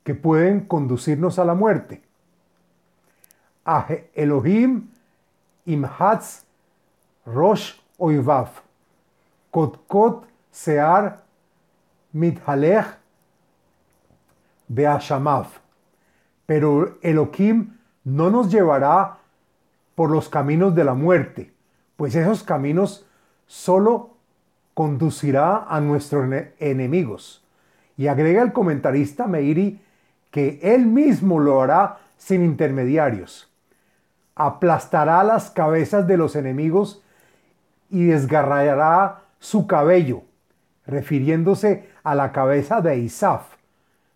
que 0.03 0.15
pueden 0.15 0.61
conducirnos 0.61 1.37
a 1.39 1.45
la 1.45 1.53
muerte. 1.53 2.01
A 3.65 3.87
Elohim 4.15 4.89
imhatz 5.65 6.43
rosh 7.25 7.75
oivav, 7.97 8.49
kot 9.51 10.25
sear 10.51 11.21
mithalech 12.13 12.97
beashamav 14.67 15.61
pero 16.51 16.97
Elohim 17.01 17.77
no 18.03 18.29
nos 18.29 18.51
llevará 18.51 19.19
por 19.95 20.11
los 20.11 20.27
caminos 20.27 20.75
de 20.75 20.83
la 20.83 20.93
muerte, 20.93 21.53
pues 21.95 22.13
esos 22.13 22.43
caminos 22.43 23.07
solo 23.47 24.09
conducirá 24.73 25.63
a 25.69 25.79
nuestros 25.79 26.29
enemigos. 26.59 27.41
Y 27.95 28.07
agrega 28.07 28.41
el 28.41 28.51
comentarista 28.51 29.27
Meiri 29.27 29.79
que 30.29 30.59
él 30.61 30.87
mismo 30.87 31.39
lo 31.39 31.61
hará 31.61 31.99
sin 32.17 32.43
intermediarios. 32.43 33.49
Aplastará 34.35 35.23
las 35.23 35.51
cabezas 35.51 36.05
de 36.05 36.17
los 36.17 36.35
enemigos 36.35 37.01
y 37.89 38.07
desgarrará 38.07 39.21
su 39.39 39.67
cabello, 39.67 40.23
refiriéndose 40.85 41.87
a 42.03 42.13
la 42.13 42.33
cabeza 42.33 42.81
de 42.81 42.97
Isaf, 42.97 43.55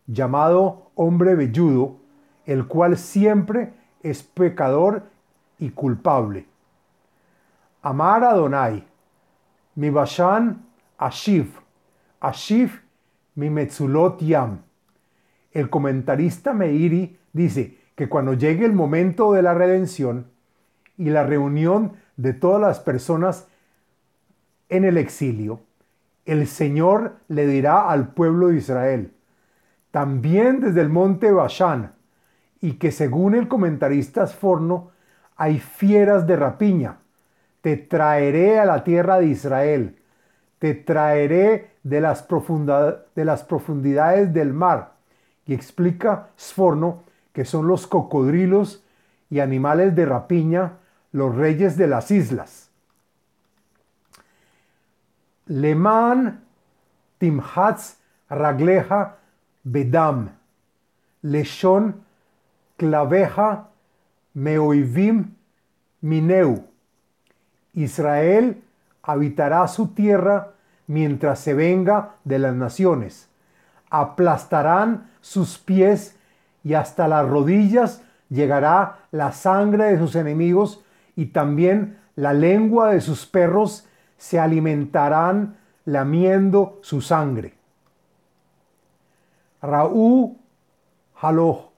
llamado 0.05 0.91
hombre 0.95 1.35
velludo, 1.35 2.03
el 2.45 2.67
cual 2.67 2.97
siempre 2.97 3.73
es 4.01 4.23
pecador 4.23 5.03
y 5.59 5.69
culpable. 5.71 6.45
Amar 7.81 8.23
a 8.23 8.31
Adonai, 8.31 8.83
mi 9.75 9.89
Bashan 9.89 10.65
Ashiv, 10.97 11.47
Ashiv 12.19 12.81
mi 13.35 13.49
Metzulot 13.49 14.21
Yam. 14.21 14.61
El 15.51 15.69
comentarista 15.69 16.53
Meiri 16.53 17.17
dice 17.33 17.77
que 17.95 18.09
cuando 18.09 18.33
llegue 18.33 18.65
el 18.65 18.73
momento 18.73 19.33
de 19.33 19.41
la 19.41 19.53
redención 19.53 20.27
y 20.97 21.09
la 21.09 21.23
reunión 21.23 21.93
de 22.17 22.33
todas 22.33 22.61
las 22.61 22.79
personas 22.79 23.47
en 24.69 24.85
el 24.85 24.97
exilio, 24.97 25.61
el 26.25 26.47
Señor 26.47 27.17
le 27.27 27.45
dirá 27.45 27.89
al 27.89 28.09
pueblo 28.09 28.47
de 28.47 28.57
Israel, 28.57 29.13
también 29.91 30.59
desde 30.59 30.81
el 30.81 30.89
monte 30.89 31.31
Bashan, 31.31 31.94
y 32.61 32.73
que 32.73 32.91
según 32.91 33.35
el 33.35 33.47
comentarista 33.47 34.27
Forno 34.27 34.91
hay 35.35 35.59
fieras 35.59 36.25
de 36.27 36.35
rapiña. 36.35 36.97
Te 37.61 37.77
traeré 37.77 38.59
a 38.59 38.65
la 38.65 38.83
tierra 38.83 39.19
de 39.19 39.27
Israel, 39.27 39.97
te 40.59 40.73
traeré 40.73 41.71
de 41.83 42.01
las, 42.01 42.27
de 42.27 43.25
las 43.25 43.43
profundidades 43.43 44.33
del 44.33 44.53
mar. 44.53 44.93
Y 45.45 45.53
explica 45.53 46.29
Sforno 46.39 47.03
que 47.33 47.45
son 47.45 47.67
los 47.67 47.85
cocodrilos 47.85 48.83
y 49.29 49.39
animales 49.41 49.95
de 49.95 50.05
rapiña, 50.05 50.77
los 51.11 51.35
reyes 51.35 51.77
de 51.77 51.87
las 51.87 52.09
islas. 52.11 52.69
Leman 55.47 56.43
timhatz 57.17 57.97
ragleja 58.29 59.17
bedam, 59.63 60.29
leshon 61.21 62.04
claveja 62.77 63.69
meoivim 64.33 65.35
mineu. 66.01 66.65
Israel 67.73 68.61
habitará 69.03 69.67
su 69.67 69.87
tierra 69.89 70.53
mientras 70.87 71.39
se 71.39 71.53
venga 71.53 72.15
de 72.23 72.39
las 72.39 72.55
naciones. 72.55 73.29
Aplastarán 73.89 75.09
sus 75.21 75.57
pies 75.57 76.17
y 76.63 76.73
hasta 76.73 77.07
las 77.07 77.27
rodillas 77.27 78.01
llegará 78.29 78.99
la 79.11 79.31
sangre 79.31 79.91
de 79.91 79.97
sus 79.97 80.15
enemigos 80.15 80.83
y 81.15 81.27
también 81.27 81.99
la 82.15 82.33
lengua 82.33 82.91
de 82.91 83.01
sus 83.01 83.25
perros 83.25 83.87
se 84.17 84.39
alimentarán 84.39 85.57
lamiendo 85.85 86.79
su 86.81 87.01
sangre. 87.01 87.53
Raú 89.61 90.37
Haloh 91.21 91.74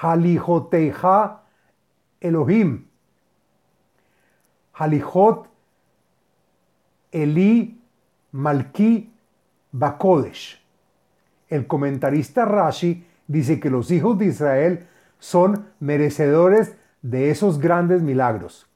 Halijoteja 0.00 1.42
Elohim. 2.20 2.86
Halijot 4.72 5.48
Eli 7.12 7.80
Malki 8.32 9.10
Bakodesh. 9.72 10.60
El 11.48 11.66
comentarista 11.66 12.44
Rashi 12.44 13.06
dice 13.26 13.58
que 13.58 13.70
los 13.70 13.90
hijos 13.90 14.18
de 14.18 14.26
Israel 14.26 14.86
son 15.18 15.66
merecedores 15.80 16.76
de 17.02 17.30
esos 17.30 17.58
grandes 17.58 18.02
milagros, 18.02 18.66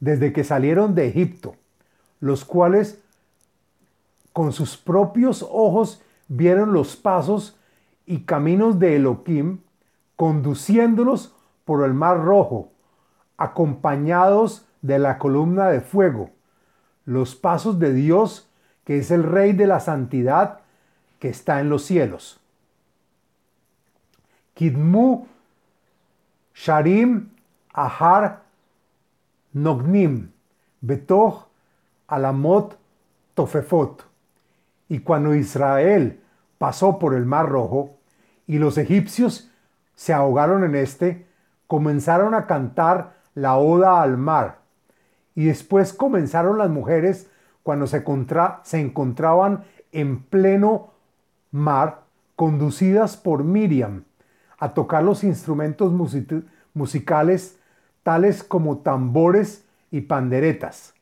desde 0.00 0.32
que 0.32 0.44
salieron 0.44 0.94
de 0.94 1.08
Egipto, 1.08 1.56
los 2.20 2.44
cuales 2.44 3.02
con 4.32 4.52
sus 4.52 4.76
propios 4.76 5.46
ojos 5.48 6.02
vieron 6.28 6.72
los 6.72 6.96
pasos 6.96 7.58
y 8.06 8.20
caminos 8.20 8.78
de 8.78 8.96
Elohim, 8.96 9.58
conduciéndolos 10.16 11.34
por 11.64 11.84
el 11.84 11.94
mar 11.94 12.22
rojo, 12.24 12.70
acompañados 13.36 14.66
de 14.82 14.98
la 14.98 15.18
columna 15.18 15.68
de 15.68 15.80
fuego, 15.80 16.30
los 17.04 17.34
pasos 17.34 17.78
de 17.78 17.92
Dios, 17.92 18.48
que 18.84 18.98
es 18.98 19.10
el 19.10 19.22
Rey 19.22 19.52
de 19.52 19.66
la 19.66 19.80
Santidad, 19.80 20.60
que 21.18 21.28
está 21.28 21.60
en 21.60 21.70
los 21.70 21.84
cielos. 21.84 22.40
Kidmu 24.54 25.26
Sharim 26.54 27.30
Ahar 27.72 28.42
Nognim 29.52 30.30
Betoch 30.80 31.46
Alamot 32.08 32.78
Tofefot. 33.34 34.04
Y 34.88 35.00
cuando 35.00 35.34
Israel 35.34 36.20
pasó 36.58 36.98
por 36.98 37.14
el 37.14 37.24
Mar 37.24 37.48
Rojo 37.48 37.96
y 38.46 38.58
los 38.58 38.78
egipcios 38.78 39.50
se 39.94 40.12
ahogaron 40.12 40.64
en 40.64 40.74
este, 40.74 41.26
comenzaron 41.66 42.34
a 42.34 42.46
cantar 42.46 43.14
la 43.34 43.56
oda 43.56 44.02
al 44.02 44.16
mar. 44.16 44.58
Y 45.34 45.46
después 45.46 45.92
comenzaron 45.92 46.58
las 46.58 46.70
mujeres 46.70 47.28
cuando 47.62 47.86
se, 47.86 48.04
encontraban 48.72 49.64
en 49.92 50.22
pleno 50.22 50.92
mar, 51.50 52.02
conducidas 52.36 53.16
por 53.16 53.42
Miriam, 53.42 54.04
a 54.58 54.74
tocar 54.74 55.02
los 55.02 55.24
instrumentos 55.24 55.92
musicales 56.74 57.58
tales 58.02 58.44
como 58.44 58.78
tambores 58.78 59.64
y 59.90 60.02
panderetas. 60.02 60.94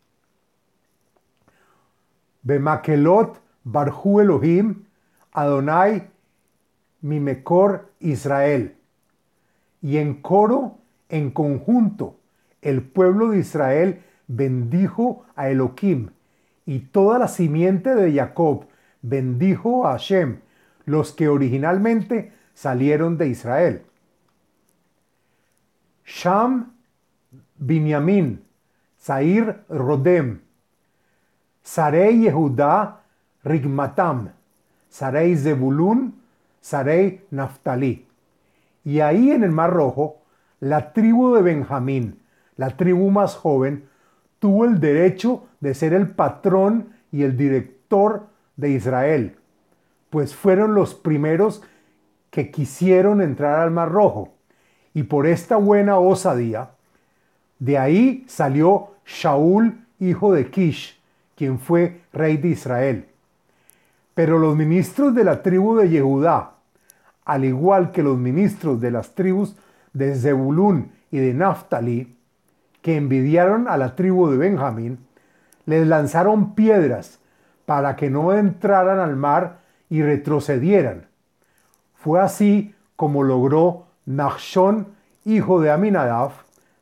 Bemakelot 2.43 3.41
Barhu 3.65 4.21
Elohim 4.21 4.85
Adonai 5.33 6.11
Mimecor 7.01 7.91
Israel. 8.01 8.77
Y 9.83 9.99
en 9.99 10.15
coro, 10.15 10.79
en 11.09 11.31
conjunto, 11.31 12.17
el 12.63 12.83
pueblo 12.83 13.31
de 13.31 13.39
Israel 13.41 14.03
bendijo 14.29 15.25
a 15.35 15.51
Elohim, 15.51 16.11
y 16.65 16.79
toda 16.79 17.19
la 17.19 17.29
simiente 17.29 17.95
de 17.95 18.15
Jacob 18.15 18.67
bendijo 19.03 19.87
a 19.87 19.93
Hashem, 19.93 20.39
los 20.85 21.13
que 21.13 21.29
originalmente 21.29 22.33
salieron 22.55 23.19
de 23.19 23.29
Israel. 23.29 23.83
Sham, 26.05 26.73
Binyamin, 27.59 28.43
Zair, 29.01 29.65
Rodem, 29.69 30.41
Sarei 31.63 32.25
Yehudá, 32.25 33.01
Rigmatam, 33.45 34.33
Sarei 34.89 35.37
Zebulun, 35.37 36.15
Sarei 36.61 37.23
Naftali. 37.31 38.07
Y 38.85 39.01
ahí 39.01 39.31
en 39.31 39.45
el 39.45 39.53
Mar 39.53 39.73
Rojo, 39.73 40.23
la 40.61 40.93
tribu 40.93 41.35
de 41.35 41.43
Benjamín, 41.43 42.21
la 42.57 42.77
tribu 42.77 43.11
más 43.11 43.37
joven, 43.37 43.85
tuvo 44.39 44.65
el 44.65 44.81
derecho 44.81 45.45
de 45.61 45.75
ser 45.75 45.93
el 45.93 46.09
patrón 46.09 46.89
y 47.13 47.23
el 47.23 47.37
director 47.37 48.27
de 48.57 48.71
Israel, 48.71 49.37
pues 50.11 50.35
fueron 50.35 50.75
los 50.75 50.95
primeros 50.95 51.63
que 52.31 52.51
quisieron 52.51 53.21
entrar 53.21 53.61
al 53.61 53.71
Mar 53.71 53.93
Rojo. 53.93 54.33
Y 54.95 55.05
por 55.05 55.27
esta 55.27 55.57
buena 55.57 55.99
osadía, 55.99 56.71
de 57.59 57.79
ahí 57.79 58.25
salió 58.27 58.93
Shaul, 59.07 59.85
hijo 60.01 60.33
de 60.33 60.51
Kish, 60.51 61.01
quien 61.37 61.59
fue 61.59 62.01
rey 62.13 62.37
de 62.37 62.49
Israel. 62.49 63.07
Pero 64.15 64.39
los 64.39 64.57
ministros 64.57 65.15
de 65.15 65.25
la 65.25 65.43
tribu 65.43 65.77
de 65.77 65.89
Yehudá, 65.89 66.55
al 67.25 67.45
igual 67.45 67.93
que 67.93 68.03
los 68.03 68.19
ministros 68.19 68.81
de 68.81 68.91
las 68.91 69.15
tribus 69.15 69.57
de 69.93 70.15
Zebulún 70.15 70.93
y 71.11 71.19
de 71.19 71.35
Naftali, 71.35 72.17
que 72.81 72.97
envidiaron 72.97 73.69
a 73.69 73.77
la 73.77 73.95
tribu 73.95 74.29
de 74.29 74.37
Benjamín, 74.37 74.99
les 75.67 75.87
lanzaron 75.87 76.55
piedras 76.55 77.21
para 77.67 77.95
que 77.97 78.11
no 78.11 78.35
entraran 78.35 78.99
al 78.99 79.17
mar 79.17 79.61
y 79.89 80.03
retrocedieran. 80.03 81.07
Fue 81.95 82.21
así 82.21 82.75
como 82.97 83.23
logró 83.23 83.87
Nachshon, 84.07 84.89
hijo 85.25 85.61
de 85.61 85.71
Aminadab, 85.71 86.33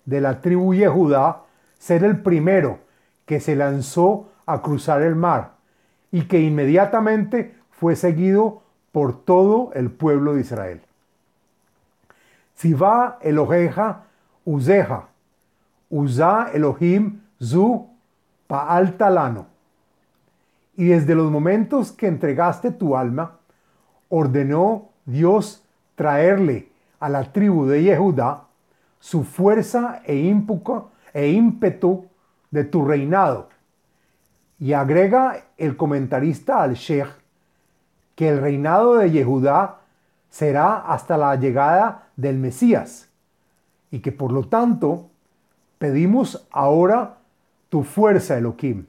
de 0.07 0.21
la 0.21 0.41
tribu 0.41 0.75
Yehudá, 0.75 1.43
ser 1.79 2.05
el 2.05 2.21
primero 2.21 2.79
que 3.27 3.41
se 3.41 3.57
lanzó 3.57 4.31
a 4.47 4.63
cruzar 4.63 5.03
el 5.03 5.15
mar 5.15 5.53
y 6.11 6.23
que 6.23 6.41
inmediatamente 6.41 7.55
fue 7.71 7.97
seguido 7.97 8.63
por 8.93 9.25
todo 9.25 9.73
el 9.75 9.91
pueblo 9.91 10.35
de 10.35 10.41
Israel. 10.41 10.81
va 12.81 13.19
Eloheja 13.23 14.05
Uzeja, 14.45 15.09
Uza 15.89 16.51
Elohim 16.53 17.21
Zu 17.43 17.89
Paal 18.47 18.97
Talano. 18.97 19.47
Y 20.77 20.87
desde 20.87 21.15
los 21.15 21.31
momentos 21.31 21.93
que 21.93 22.07
entregaste 22.07 22.71
tu 22.71 22.97
alma, 22.97 23.39
ordenó 24.09 24.89
Dios 25.05 25.65
traerle 25.95 26.69
a 26.99 27.09
la 27.09 27.33
tribu 27.33 27.67
de 27.67 27.83
Yehudá 27.83 28.45
su 28.99 29.25
fuerza 29.25 30.03
e, 30.05 30.15
e 31.13 31.29
ímpetu 31.31 32.07
de 32.51 32.65
tu 32.65 32.85
reinado 32.85 33.49
y 34.59 34.75
agrega 34.75 35.45
el 35.57 35.77
comentarista 35.77 36.63
al-Sheikh 36.63 37.20
que 38.21 38.29
el 38.29 38.39
reinado 38.39 38.97
de 38.97 39.11
Yehudá 39.11 39.79
será 40.29 40.77
hasta 40.77 41.17
la 41.17 41.37
llegada 41.37 42.09
del 42.17 42.37
Mesías 42.37 43.09
y 43.91 44.01
que 44.01 44.13
por 44.13 44.31
lo 44.31 44.47
tanto 44.47 45.09
pedimos 45.79 46.47
ahora 46.51 47.17
tu 47.71 47.83
fuerza, 47.83 48.37
Elohim, 48.37 48.85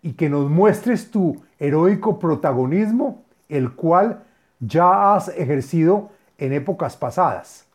y 0.00 0.14
que 0.14 0.30
nos 0.30 0.48
muestres 0.48 1.10
tu 1.10 1.44
heroico 1.58 2.18
protagonismo, 2.18 3.22
el 3.50 3.74
cual 3.74 4.22
ya 4.60 5.14
has 5.14 5.28
ejercido 5.28 6.08
en 6.38 6.54
épocas 6.54 6.96
pasadas. 6.96 7.66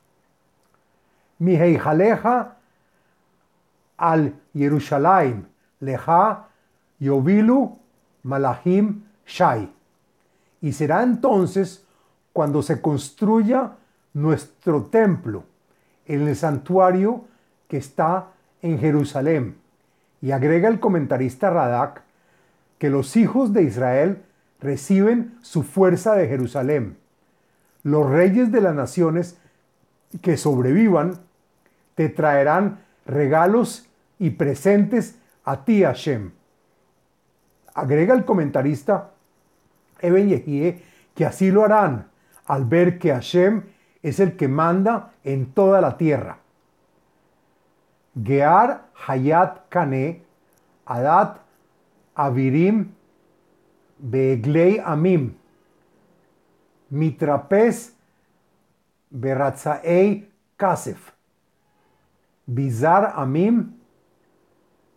Mi 1.37 1.55
al 3.95 4.33
Jerusalén, 4.55 5.47
leja 5.79 6.47
Yovilu 6.99 7.77
Malahim 8.23 9.03
Shai. 9.27 9.80
Y 10.61 10.73
será 10.73 11.03
entonces 11.03 11.85
cuando 12.33 12.61
se 12.61 12.81
construya 12.81 13.73
nuestro 14.13 14.83
templo 14.83 15.43
en 16.05 16.27
el 16.27 16.35
santuario 16.35 17.25
que 17.67 17.77
está 17.77 18.27
en 18.61 18.79
Jerusalén. 18.79 19.57
Y 20.21 20.31
agrega 20.31 20.69
el 20.69 20.79
comentarista 20.79 21.49
Radak 21.49 22.03
que 22.77 22.89
los 22.89 23.15
hijos 23.15 23.53
de 23.53 23.63
Israel 23.63 24.21
reciben 24.59 25.37
su 25.41 25.63
fuerza 25.63 26.15
de 26.15 26.27
Jerusalén. 26.27 26.97
Los 27.83 28.09
reyes 28.09 28.51
de 28.51 28.61
las 28.61 28.75
naciones 28.75 29.37
que 30.21 30.37
sobrevivan 30.37 31.19
te 31.95 32.09
traerán 32.09 32.79
regalos 33.05 33.87
y 34.19 34.31
presentes 34.31 35.15
a 35.43 35.63
ti, 35.65 35.83
Hashem 35.83 36.31
Agrega 37.73 38.13
el 38.13 38.25
comentarista 38.25 39.10
Que 40.01 41.25
así 41.25 41.51
lo 41.51 41.63
harán 41.63 42.09
al 42.45 42.65
ver 42.65 42.99
que 42.99 43.11
Hashem 43.11 43.63
es 44.01 44.19
el 44.19 44.35
que 44.35 44.47
manda 44.47 45.13
en 45.23 45.53
toda 45.53 45.79
la 45.79 45.97
tierra. 45.97 46.39
Gear 48.21 48.89
Hayat 49.07 49.69
Kane, 49.69 50.21
Adat 50.85 51.39
Avirim 52.15 52.91
Beglei 53.99 54.79
Amim, 54.83 55.33
Mitrapes 56.91 57.93
Beratzaei 59.13 60.27
Kasef, 60.57 61.11
Bizar 62.47 63.13
Amim, 63.15 63.73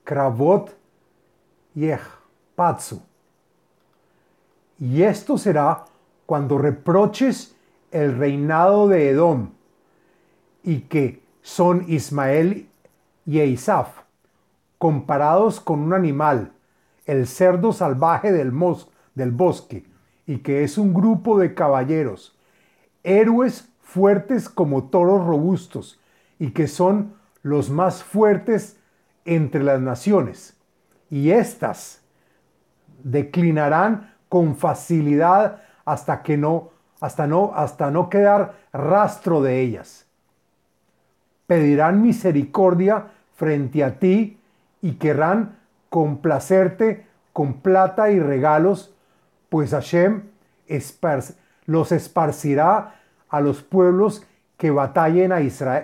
Kravot 0.04 0.74
Yeh 1.74 2.00
Patsu. 2.56 3.00
Y 4.78 5.02
esto 5.02 5.38
será 5.38 5.84
cuando 6.26 6.58
reproches 6.58 7.56
el 7.90 8.16
reinado 8.16 8.88
de 8.88 9.10
Edom 9.10 9.50
y 10.62 10.80
que 10.80 11.22
son 11.42 11.84
Ismael 11.88 12.68
y 13.26 13.40
Eisaf, 13.40 14.00
comparados 14.78 15.60
con 15.60 15.80
un 15.80 15.92
animal, 15.92 16.52
el 17.06 17.26
cerdo 17.26 17.72
salvaje 17.72 18.32
del, 18.32 18.52
del 19.14 19.30
bosque, 19.30 19.84
y 20.26 20.38
que 20.38 20.64
es 20.64 20.78
un 20.78 20.94
grupo 20.94 21.38
de 21.38 21.54
caballeros, 21.54 22.38
héroes 23.02 23.68
fuertes 23.82 24.48
como 24.48 24.84
toros 24.84 25.24
robustos, 25.26 26.00
y 26.38 26.50
que 26.50 26.66
son 26.66 27.14
los 27.42 27.70
más 27.70 28.02
fuertes 28.02 28.78
entre 29.26 29.62
las 29.62 29.80
naciones. 29.80 30.56
Y 31.10 31.30
éstas 31.30 32.02
declinarán 33.02 34.13
con 34.34 34.56
facilidad 34.56 35.62
hasta 35.84 36.24
que 36.24 36.36
no, 36.36 36.70
hasta 37.00 37.28
no, 37.28 37.52
hasta 37.54 37.92
no 37.92 38.10
quedar 38.10 38.54
rastro 38.72 39.40
de 39.42 39.60
ellas. 39.60 40.06
Pedirán 41.46 42.02
misericordia 42.02 43.12
frente 43.36 43.84
a 43.84 44.00
ti 44.00 44.40
y 44.82 44.94
querrán 44.94 45.56
complacerte 45.88 47.06
con 47.32 47.60
plata 47.60 48.10
y 48.10 48.18
regalos, 48.18 48.92
pues 49.50 49.70
Hashem 49.70 50.24
los 51.66 51.92
esparcirá 51.92 52.96
a 53.28 53.40
los 53.40 53.62
pueblos 53.62 54.26
que 54.56 54.72
batallen 54.72 55.30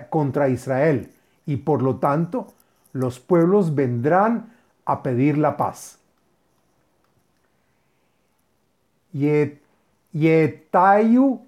contra 0.09 0.49
Israel, 0.49 1.13
y 1.45 1.55
por 1.55 1.81
lo 1.81 1.99
tanto 1.99 2.47
los 2.91 3.21
pueblos 3.21 3.75
vendrán 3.75 4.51
a 4.83 5.03
pedir 5.03 5.37
la 5.37 5.55
paz. 5.55 6.00
Yetayu 10.13 11.39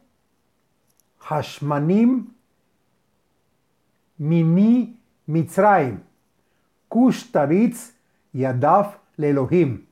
Hashmanim 1.20 2.28
Mini 4.20 4.98
Mitzrayim 5.28 6.00
Kush 6.90 7.32
Taritz 7.32 7.94
Yadaf 8.34 8.98
Lelohim. 9.18 9.86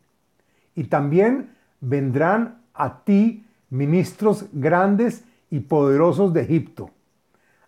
Y 0.75 0.85
también 0.85 1.51
vendrán 1.81 2.61
a 2.73 3.03
ti 3.03 3.45
ministros 3.69 4.45
grandes 4.53 5.23
y 5.49 5.59
poderosos 5.61 6.33
de 6.33 6.41
Egipto. 6.41 6.91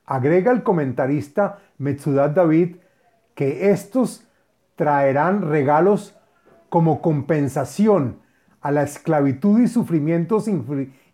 Agrega 0.06 0.52
el 0.52 0.64
comentarista 0.64 1.60
Metzudat 1.78 2.34
David 2.34 2.78
que 3.36 3.72
estos 3.72 4.26
traerán 4.76 5.50
regalos 5.50 6.16
como 6.70 7.02
compensación 7.02 8.23
a 8.64 8.72
la 8.72 8.84
esclavitud 8.84 9.60
y 9.60 9.68
sufrimientos 9.68 10.48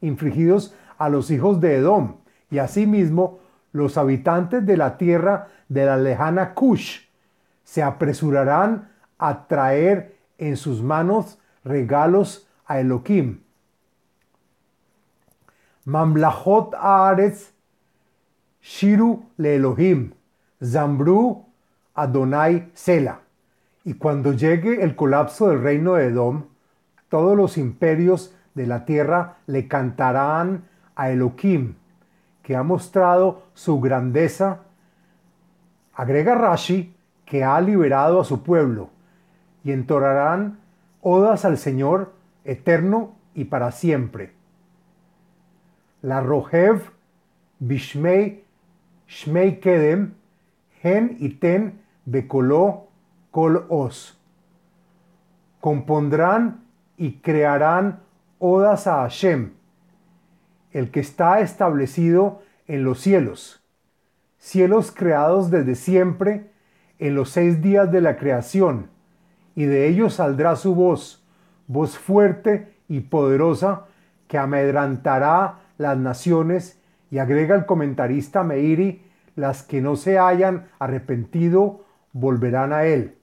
infligidos 0.01 0.75
a 0.97 1.09
los 1.09 1.31
hijos 1.31 1.59
de 1.59 1.75
Edom, 1.75 2.17
y 2.51 2.59
asimismo 2.59 3.39
los 3.71 3.97
habitantes 3.97 4.65
de 4.65 4.77
la 4.77 4.97
tierra 4.97 5.47
de 5.67 5.85
la 5.85 5.97
lejana 5.97 6.53
Cush 6.53 7.01
se 7.63 7.83
apresurarán 7.83 8.89
a 9.17 9.47
traer 9.47 10.15
en 10.37 10.57
sus 10.57 10.81
manos 10.81 11.39
regalos 11.63 12.47
a 12.65 12.79
Elohim. 12.79 13.41
Mamlahot 15.85 16.75
Aaretz 16.75 17.51
Shiru 18.61 19.25
le 19.37 19.55
Elohim, 19.55 20.13
Zambru 20.63 21.45
Adonai 21.95 22.69
Sela. 22.73 23.21
Y 23.83 23.95
cuando 23.95 24.33
llegue 24.33 24.83
el 24.83 24.95
colapso 24.95 25.49
del 25.49 25.63
reino 25.63 25.95
de 25.95 26.05
Edom, 26.07 26.43
todos 27.09 27.35
los 27.35 27.57
imperios 27.57 28.33
de 28.53 28.67
la 28.67 28.85
tierra 28.85 29.37
le 29.47 29.67
cantarán 29.67 30.65
a 30.95 31.09
Elohim, 31.11 31.75
que 32.43 32.55
ha 32.55 32.63
mostrado 32.63 33.43
su 33.53 33.79
grandeza. 33.79 34.61
Agrega 35.93 36.35
Rashi 36.35 36.95
que 37.25 37.43
ha 37.43 37.59
liberado 37.61 38.21
a 38.21 38.25
su 38.25 38.43
pueblo 38.43 38.89
y 39.63 39.71
entorarán 39.71 40.59
odas 41.01 41.45
al 41.45 41.57
Señor 41.57 42.13
eterno 42.43 43.15
y 43.33 43.45
para 43.45 43.71
siempre. 43.71 44.33
La 46.01 46.21
Rojev 46.21 46.91
Bishmei 47.59 48.43
Shmei 49.07 49.59
Kedem 49.59 50.13
Gen 50.81 51.17
y 51.19 51.29
Ten 51.29 51.81
Bekoló 52.05 52.87
Kol 53.31 53.65
Os. 53.69 54.17
Compondrán 55.59 56.63
y 56.99 57.13
crearán 57.21 58.01
odas 58.39 58.85
a 58.85 58.97
Hashem, 58.97 59.53
el 60.71 60.91
que 60.91 60.99
está 60.99 61.39
establecido 61.39 62.41
en 62.67 62.83
los 62.83 62.99
cielos, 62.99 63.63
cielos 64.37 64.91
creados 64.91 65.49
desde 65.49 65.75
siempre 65.75 66.51
en 66.99 67.15
los 67.15 67.29
seis 67.29 67.61
días 67.61 67.89
de 67.89 68.01
la 68.01 68.17
creación, 68.17 68.89
y 69.55 69.63
de 69.63 69.87
ellos 69.87 70.15
saldrá 70.15 70.57
su 70.57 70.75
voz, 70.75 71.25
voz 71.67 71.97
fuerte 71.97 72.75
y 72.89 72.99
poderosa 72.99 73.85
que 74.27 74.37
amedrantará 74.37 75.59
las 75.77 75.97
naciones, 75.97 76.81
y 77.09 77.19
agrega 77.19 77.55
el 77.55 77.65
comentarista 77.65 78.43
Meiri, 78.43 79.01
las 79.37 79.63
que 79.63 79.79
no 79.79 79.95
se 79.95 80.19
hayan 80.19 80.67
arrepentido 80.79 81.85
volverán 82.11 82.73
a 82.73 82.83
él. 82.83 83.15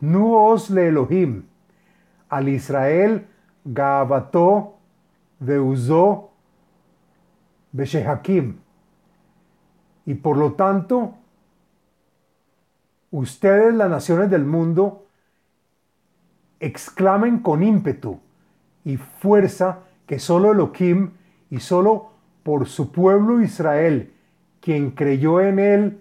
Nuos 0.00 0.70
le 0.70 0.88
Elohim, 0.88 1.44
al 2.28 2.48
Israel 2.48 3.26
Gaabató 3.64 4.76
Beuzó 5.38 6.30
Beshehakim. 7.72 8.56
Y 10.06 10.14
por 10.14 10.36
lo 10.36 10.52
tanto, 10.52 11.14
ustedes, 13.10 13.74
las 13.74 13.90
naciones 13.90 14.30
del 14.30 14.44
mundo, 14.44 15.06
exclamen 16.60 17.40
con 17.40 17.62
ímpetu 17.62 18.20
y 18.84 18.96
fuerza 18.96 19.80
que 20.06 20.18
solo 20.18 20.52
Elohim 20.52 21.12
y 21.50 21.60
solo 21.60 22.10
por 22.42 22.66
su 22.66 22.92
pueblo 22.92 23.40
Israel, 23.40 24.12
quien 24.60 24.90
creyó 24.90 25.40
en 25.40 25.58
él 25.58 26.00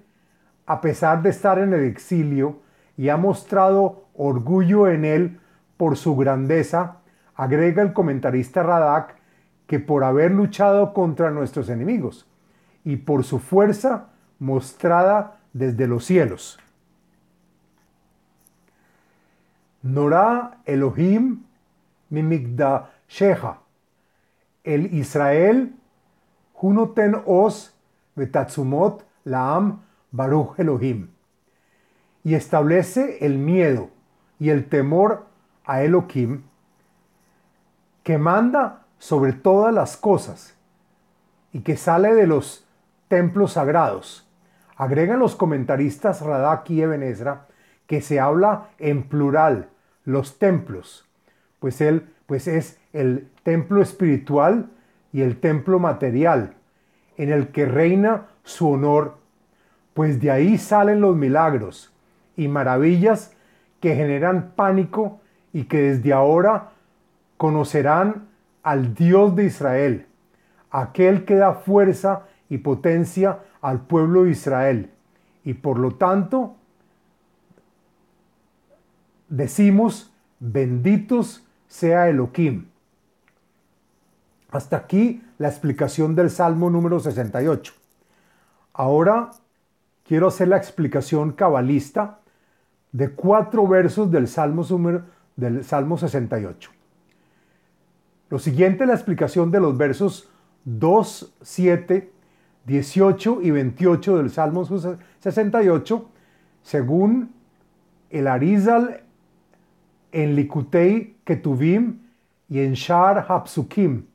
a 0.66 0.82
pesar 0.82 1.22
de 1.22 1.30
estar 1.30 1.60
en 1.60 1.74
el 1.74 1.84
exilio 1.86 2.60
y 2.98 3.10
ha 3.10 3.18
mostrado 3.18 4.06
orgullo 4.14 4.88
en 4.88 5.06
él 5.06 5.40
por 5.84 5.98
su 5.98 6.16
grandeza, 6.16 7.00
agrega 7.36 7.82
el 7.82 7.92
comentarista 7.92 8.64
Radak 8.64 9.16
que 9.68 9.82
por 9.82 10.06
haber 10.06 10.32
luchado 10.32 10.94
contra 10.94 11.30
nuestros 11.30 11.68
enemigos 11.68 12.26
y 12.86 12.96
por 12.96 13.26
su 13.26 13.40
fuerza 13.40 14.08
mostrada 14.40 15.42
desde 15.52 15.86
los 15.88 16.06
cielos. 16.06 16.58
Norá 19.82 20.60
Elohim 20.64 21.44
Mimigda 22.10 22.92
Sheha, 23.10 23.60
el 24.64 24.86
Israel 24.94 25.76
Hunoten 26.62 27.18
Os 27.26 27.76
Betatzumot 28.16 29.04
Laam 29.26 29.82
Baruch 30.12 30.58
Elohim, 30.60 31.10
y 32.24 32.36
establece 32.36 33.18
el 33.26 33.38
miedo 33.38 33.90
y 34.40 34.50
el 34.50 34.70
temor 34.70 35.33
a 35.66 35.84
Elohim, 35.84 36.44
que 38.04 38.18
manda 38.18 38.86
sobre 39.00 39.34
todas 39.34 39.74
las 39.74 39.98
cosas 39.98 40.56
y 41.52 41.62
que 41.62 41.78
sale 41.78 42.14
de 42.14 42.28
los 42.28 42.66
templos 43.08 43.54
sagrados. 43.54 44.28
Agregan 44.76 45.20
los 45.20 45.36
comentaristas 45.36 46.22
Radak 46.22 46.70
y 46.70 46.82
Ebenezra 46.82 47.48
que 47.88 48.02
se 48.02 48.20
habla 48.20 48.70
en 48.80 49.04
plural, 49.04 49.70
los 50.06 50.40
templos, 50.40 51.08
pues 51.60 51.80
él 51.82 52.10
pues 52.26 52.48
es 52.48 52.80
el 52.94 53.30
templo 53.44 53.82
espiritual 53.82 54.70
y 55.12 55.22
el 55.22 55.40
templo 55.40 55.80
material, 55.80 56.56
en 57.18 57.32
el 57.32 57.50
que 57.50 57.66
reina 57.66 58.28
su 58.44 58.72
honor, 58.72 59.18
pues 59.94 60.20
de 60.22 60.32
ahí 60.32 60.58
salen 60.58 61.02
los 61.02 61.16
milagros 61.16 61.94
y 62.36 62.48
maravillas 62.48 63.36
que 63.80 63.96
generan 63.96 64.54
pánico 64.56 65.20
y 65.54 65.66
que 65.66 65.94
desde 65.94 66.12
ahora 66.12 66.72
conocerán 67.38 68.28
al 68.64 68.96
Dios 68.96 69.36
de 69.36 69.46
Israel, 69.46 70.08
aquel 70.72 71.26
que 71.26 71.36
da 71.36 71.54
fuerza 71.54 72.24
y 72.50 72.58
potencia 72.58 73.40
al 73.62 73.82
pueblo 73.82 74.24
de 74.24 74.32
Israel. 74.32 74.92
Y 75.44 75.54
por 75.54 75.78
lo 75.78 75.96
tanto, 75.96 76.56
decimos, 79.30 80.12
benditos 80.40 81.46
sea 81.68 82.10
Elohim. 82.10 82.68
Hasta 84.52 84.78
aquí 84.78 85.24
la 85.38 85.48
explicación 85.48 86.16
del 86.16 86.30
Salmo 86.30 86.70
número 86.70 87.00
68. 87.00 87.74
Ahora 88.74 89.32
quiero 90.06 90.28
hacer 90.28 90.48
la 90.48 90.58
explicación 90.58 91.32
cabalista 91.32 92.20
de 92.92 93.10
cuatro 93.10 93.68
versos 93.68 94.12
del 94.12 94.28
Salmo, 94.28 94.64
del 95.36 95.64
Salmo 95.64 95.98
68. 95.98 96.72
Lo 98.30 98.40
siguiente 98.40 98.84
es 98.84 98.88
la 98.88 98.96
explicación 98.96 99.52
de 99.52 99.60
los 99.60 99.78
versos 99.78 100.30
2, 100.66 101.36
7, 101.42 102.12
18 102.66 103.42
y 103.42 103.52
28 103.52 104.18
del 104.18 104.30
Salmo 104.32 104.66
68, 105.20 106.10
según 106.62 107.34
el 108.10 108.28
Arizal 108.28 109.04
en 110.12 110.36
Likutei 110.36 111.18
Ketuvim 111.26 112.00
y 112.50 112.60
en 112.60 112.74
Shar 112.74 113.26
Hapsukim, 113.28 114.06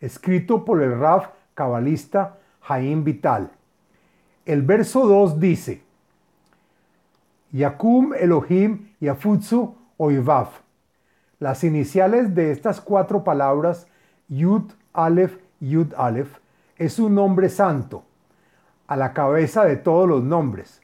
escrito 0.00 0.64
por 0.64 0.82
el 0.82 0.98
Raf 0.98 1.28
cabalista 1.54 2.38
Jaim 2.62 3.04
Vital. 3.04 3.50
El 4.44 4.62
verso 4.62 5.06
2 5.06 5.38
dice, 5.38 5.82
Yakum 7.52 8.14
Elohim 8.14 8.88
Yafutsu 9.00 9.76
Oivav. 9.98 10.61
Las 11.42 11.64
iniciales 11.64 12.36
de 12.36 12.52
estas 12.52 12.80
cuatro 12.80 13.24
palabras, 13.24 13.88
Yud, 14.28 14.62
Aleph, 14.92 15.38
Yud, 15.58 15.92
Aleph, 15.96 16.36
es 16.76 17.00
un 17.00 17.16
nombre 17.16 17.48
santo, 17.48 18.04
a 18.86 18.94
la 18.94 19.12
cabeza 19.12 19.64
de 19.64 19.74
todos 19.74 20.08
los 20.08 20.22
nombres, 20.22 20.80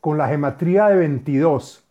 con 0.00 0.16
la 0.16 0.26
gematría 0.26 0.86
de 0.86 0.96
22, 0.96 1.84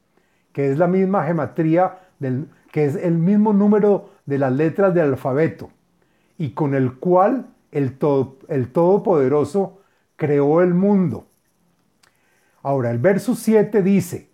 que 0.54 0.72
es 0.72 0.80
la 0.80 0.88
misma 0.88 1.24
gematría 1.26 2.00
del, 2.18 2.50
que 2.72 2.86
es 2.86 2.96
el 2.96 3.20
mismo 3.20 3.54
número 3.54 4.10
de 4.26 4.40
las 4.40 4.54
letras 4.54 4.96
del 4.96 5.10
alfabeto, 5.10 5.70
y 6.40 6.54
con 6.54 6.74
el 6.74 6.96
cual 6.96 7.46
el, 7.72 7.96
todo, 8.00 8.38
el 8.48 8.72
Todopoderoso 8.72 9.82
creó 10.16 10.64
el 10.64 10.74
mundo. 10.74 11.28
Ahora, 12.64 12.90
el 12.90 12.98
verso 12.98 13.36
7 13.36 13.84
dice, 13.84 14.32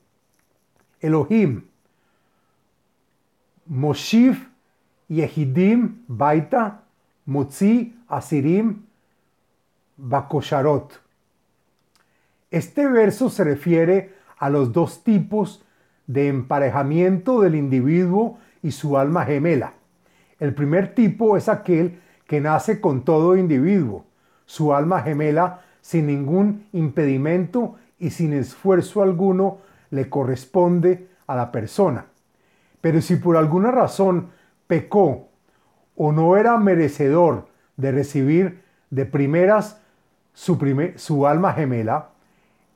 Elohim, 1.01 1.68
Moshif, 3.69 4.49
Yehidim, 5.09 6.03
Baita, 6.07 6.81
Motzi, 7.27 7.93
Asirim, 8.09 8.83
Bakosharot. 9.97 10.99
Este 12.49 12.87
verso 12.87 13.29
se 13.29 13.43
refiere 13.43 14.15
a 14.39 14.49
los 14.49 14.73
dos 14.73 15.03
tipos 15.03 15.63
de 16.07 16.27
emparejamiento 16.27 17.41
del 17.41 17.53
individuo 17.53 18.39
y 18.63 18.71
su 18.71 18.97
alma 18.97 19.25
gemela. 19.25 19.73
El 20.39 20.55
primer 20.55 20.95
tipo 20.95 21.37
es 21.37 21.47
aquel 21.47 21.99
que 22.25 22.41
nace 22.41 22.81
con 22.81 23.03
todo 23.03 23.35
individuo, 23.37 24.05
su 24.45 24.73
alma 24.73 25.01
gemela 25.03 25.61
sin 25.81 26.07
ningún 26.07 26.65
impedimento 26.73 27.75
y 27.99 28.09
sin 28.09 28.33
esfuerzo 28.33 29.03
alguno 29.03 29.59
le 29.91 30.09
corresponde 30.09 31.07
a 31.27 31.35
la 31.35 31.51
persona. 31.51 32.08
Pero 32.81 33.01
si 33.01 33.15
por 33.17 33.37
alguna 33.37 33.71
razón 33.71 34.29
pecó 34.67 35.27
o 35.95 36.11
no 36.11 36.37
era 36.37 36.57
merecedor 36.57 37.47
de 37.77 37.91
recibir 37.91 38.63
de 38.89 39.05
primeras 39.05 39.81
su, 40.33 40.57
su 40.95 41.27
alma 41.27 41.53
gemela, 41.53 42.09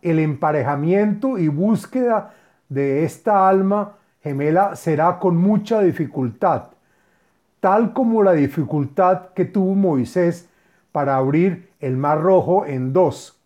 el 0.01 0.19
emparejamiento 0.19 1.37
y 1.37 1.47
búsqueda 1.47 2.33
de 2.69 3.05
esta 3.05 3.47
alma 3.47 3.93
gemela 4.21 4.75
será 4.75 5.19
con 5.19 5.37
mucha 5.37 5.81
dificultad, 5.81 6.69
tal 7.59 7.93
como 7.93 8.23
la 8.23 8.33
dificultad 8.33 9.29
que 9.33 9.45
tuvo 9.45 9.75
Moisés 9.75 10.49
para 10.91 11.15
abrir 11.15 11.71
el 11.79 11.97
mar 11.97 12.21
rojo 12.21 12.65
en 12.65 12.93
dos, 12.93 13.39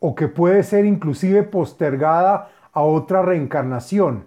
o 0.00 0.14
que 0.14 0.28
puede 0.28 0.62
ser 0.62 0.84
inclusive 0.84 1.42
postergada 1.42 2.50
a 2.72 2.82
otra 2.82 3.22
reencarnación. 3.22 4.26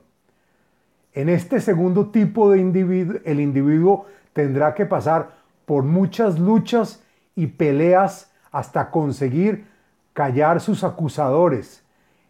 En 1.17 1.29
este 1.29 1.59
segundo 1.61 2.11
tipo 2.11 2.51
de 2.51 2.59
individuo, 2.59 3.17
el 3.25 3.39
individuo 3.39 4.05
tendrá 4.33 4.75
que 4.75 4.85
pasar 4.85 5.31
por 5.65 5.81
muchas 5.81 6.37
luchas 6.37 7.01
y 7.33 7.47
peleas 7.47 8.31
hasta 8.51 8.91
conseguir 8.91 9.65
callar 10.13 10.61
sus 10.61 10.83
acusadores 10.83 11.83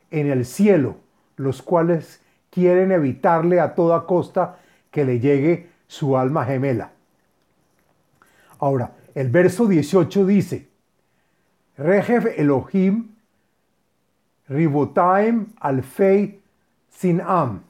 en 0.09 0.31
el 0.31 0.45
cielo, 0.45 0.95
los 1.35 1.61
cuales 1.61 2.21
quieren 2.49 2.93
evitarle 2.93 3.59
a 3.59 3.75
toda 3.75 4.05
costa 4.05 4.59
que 4.89 5.03
le 5.03 5.19
llegue 5.19 5.67
su 5.87 6.15
alma 6.15 6.45
gemela. 6.45 6.91
Ahora, 8.57 8.93
el 9.15 9.29
verso 9.29 9.67
18 9.67 10.25
dice, 10.25 10.69
Rejev 11.77 12.35
Elohim 12.37 13.09
Ribotaim 14.47 15.47
Alfei 15.59 16.39
Sinam. 16.89 17.66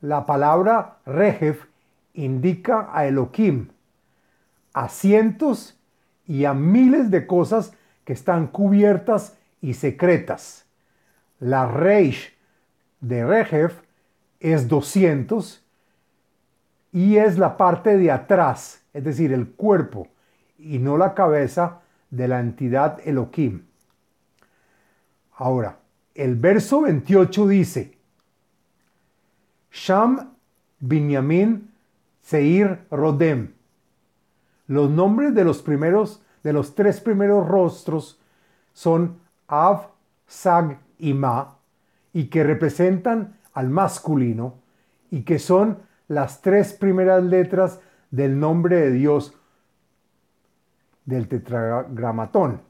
La 0.00 0.26
palabra 0.26 0.98
Rejev 1.06 1.66
indica 2.14 2.88
a 2.92 3.06
Elohim, 3.06 3.68
a 4.72 4.88
cientos 4.88 5.76
y 6.24 6.44
a 6.44 6.54
miles 6.54 7.10
de 7.10 7.26
cosas 7.26 7.72
que 8.04 8.12
están 8.12 8.46
cubiertas 8.46 9.36
y 9.60 9.74
secretas. 9.74 10.66
La 11.40 11.66
Reish 11.66 12.32
de 13.00 13.26
Rejev 13.26 13.72
es 14.38 14.68
200 14.68 15.64
y 16.92 17.16
es 17.16 17.36
la 17.36 17.56
parte 17.56 17.96
de 17.96 18.12
atrás, 18.12 18.82
es 18.92 19.02
decir, 19.02 19.32
el 19.32 19.48
cuerpo 19.48 20.06
y 20.58 20.78
no 20.78 20.96
la 20.96 21.14
cabeza 21.14 21.80
de 22.10 22.28
la 22.28 22.38
entidad 22.38 23.00
Elohim. 23.04 23.64
Ahora, 25.34 25.78
el 26.14 26.36
verso 26.36 26.82
28 26.82 27.48
dice, 27.48 27.97
Sham, 29.78 30.34
Binyamin, 30.80 31.70
Seir, 32.20 32.80
Rodem. 32.90 33.54
Los 34.66 34.90
nombres 34.90 35.34
de 35.34 35.44
los 35.44 35.62
primeros, 35.62 36.20
de 36.42 36.52
los 36.52 36.74
tres 36.74 37.00
primeros 37.00 37.46
rostros 37.46 38.20
son 38.72 39.18
Av, 39.46 39.88
Sag 40.26 40.78
y 40.98 41.14
Ma, 41.14 41.56
y 42.12 42.24
que 42.26 42.42
representan 42.42 43.38
al 43.54 43.70
masculino, 43.70 44.54
y 45.10 45.22
que 45.22 45.38
son 45.38 45.78
las 46.08 46.42
tres 46.42 46.72
primeras 46.72 47.22
letras 47.22 47.80
del 48.10 48.38
nombre 48.38 48.76
de 48.76 48.90
Dios 48.92 49.34
del 51.04 51.28
tetragramatón, 51.28 52.60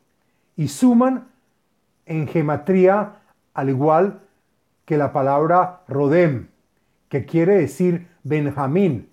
y 0.57 0.69
suman 0.69 1.29
en 2.07 2.29
gematría 2.29 3.17
al 3.55 3.71
igual 3.71 4.21
que 4.85 4.97
la 4.97 5.13
palabra 5.13 5.81
Rodem, 5.89 6.49
que 7.09 7.25
quiere 7.25 7.59
decir 7.59 8.09
Benjamín. 8.23 9.09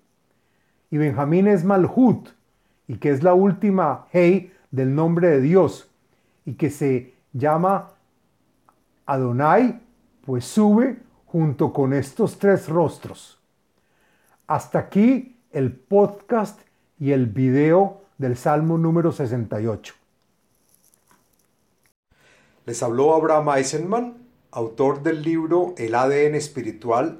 Y 0.91 0.97
Benjamín 0.97 1.47
es 1.47 1.63
Malhut, 1.63 2.29
y 2.87 2.97
que 2.97 3.09
es 3.09 3.23
la 3.23 3.33
última 3.33 4.07
Hey 4.11 4.53
del 4.71 4.93
nombre 4.93 5.29
de 5.29 5.41
Dios, 5.41 5.89
y 6.45 6.53
que 6.53 6.69
se 6.69 7.13
llama 7.33 7.91
Adonai, 9.05 9.79
pues 10.25 10.45
sube 10.45 10.97
junto 11.25 11.73
con 11.73 11.93
estos 11.93 12.37
tres 12.37 12.69
rostros. 12.69 13.39
Hasta 14.47 14.79
aquí 14.79 15.37
el 15.51 15.71
podcast 15.71 16.61
y 16.99 17.11
el 17.11 17.25
video 17.25 18.01
del 18.17 18.37
Salmo 18.37 18.77
número 18.77 19.11
68. 19.11 19.93
Les 22.65 22.81
habló 22.83 23.13
Abraham 23.15 23.49
Eisenman 23.57 24.25
autor 24.55 25.03
del 25.03 25.21
libro 25.21 25.75
El 25.77 25.95
ADN 25.95 26.35
espiritual, 26.35 27.19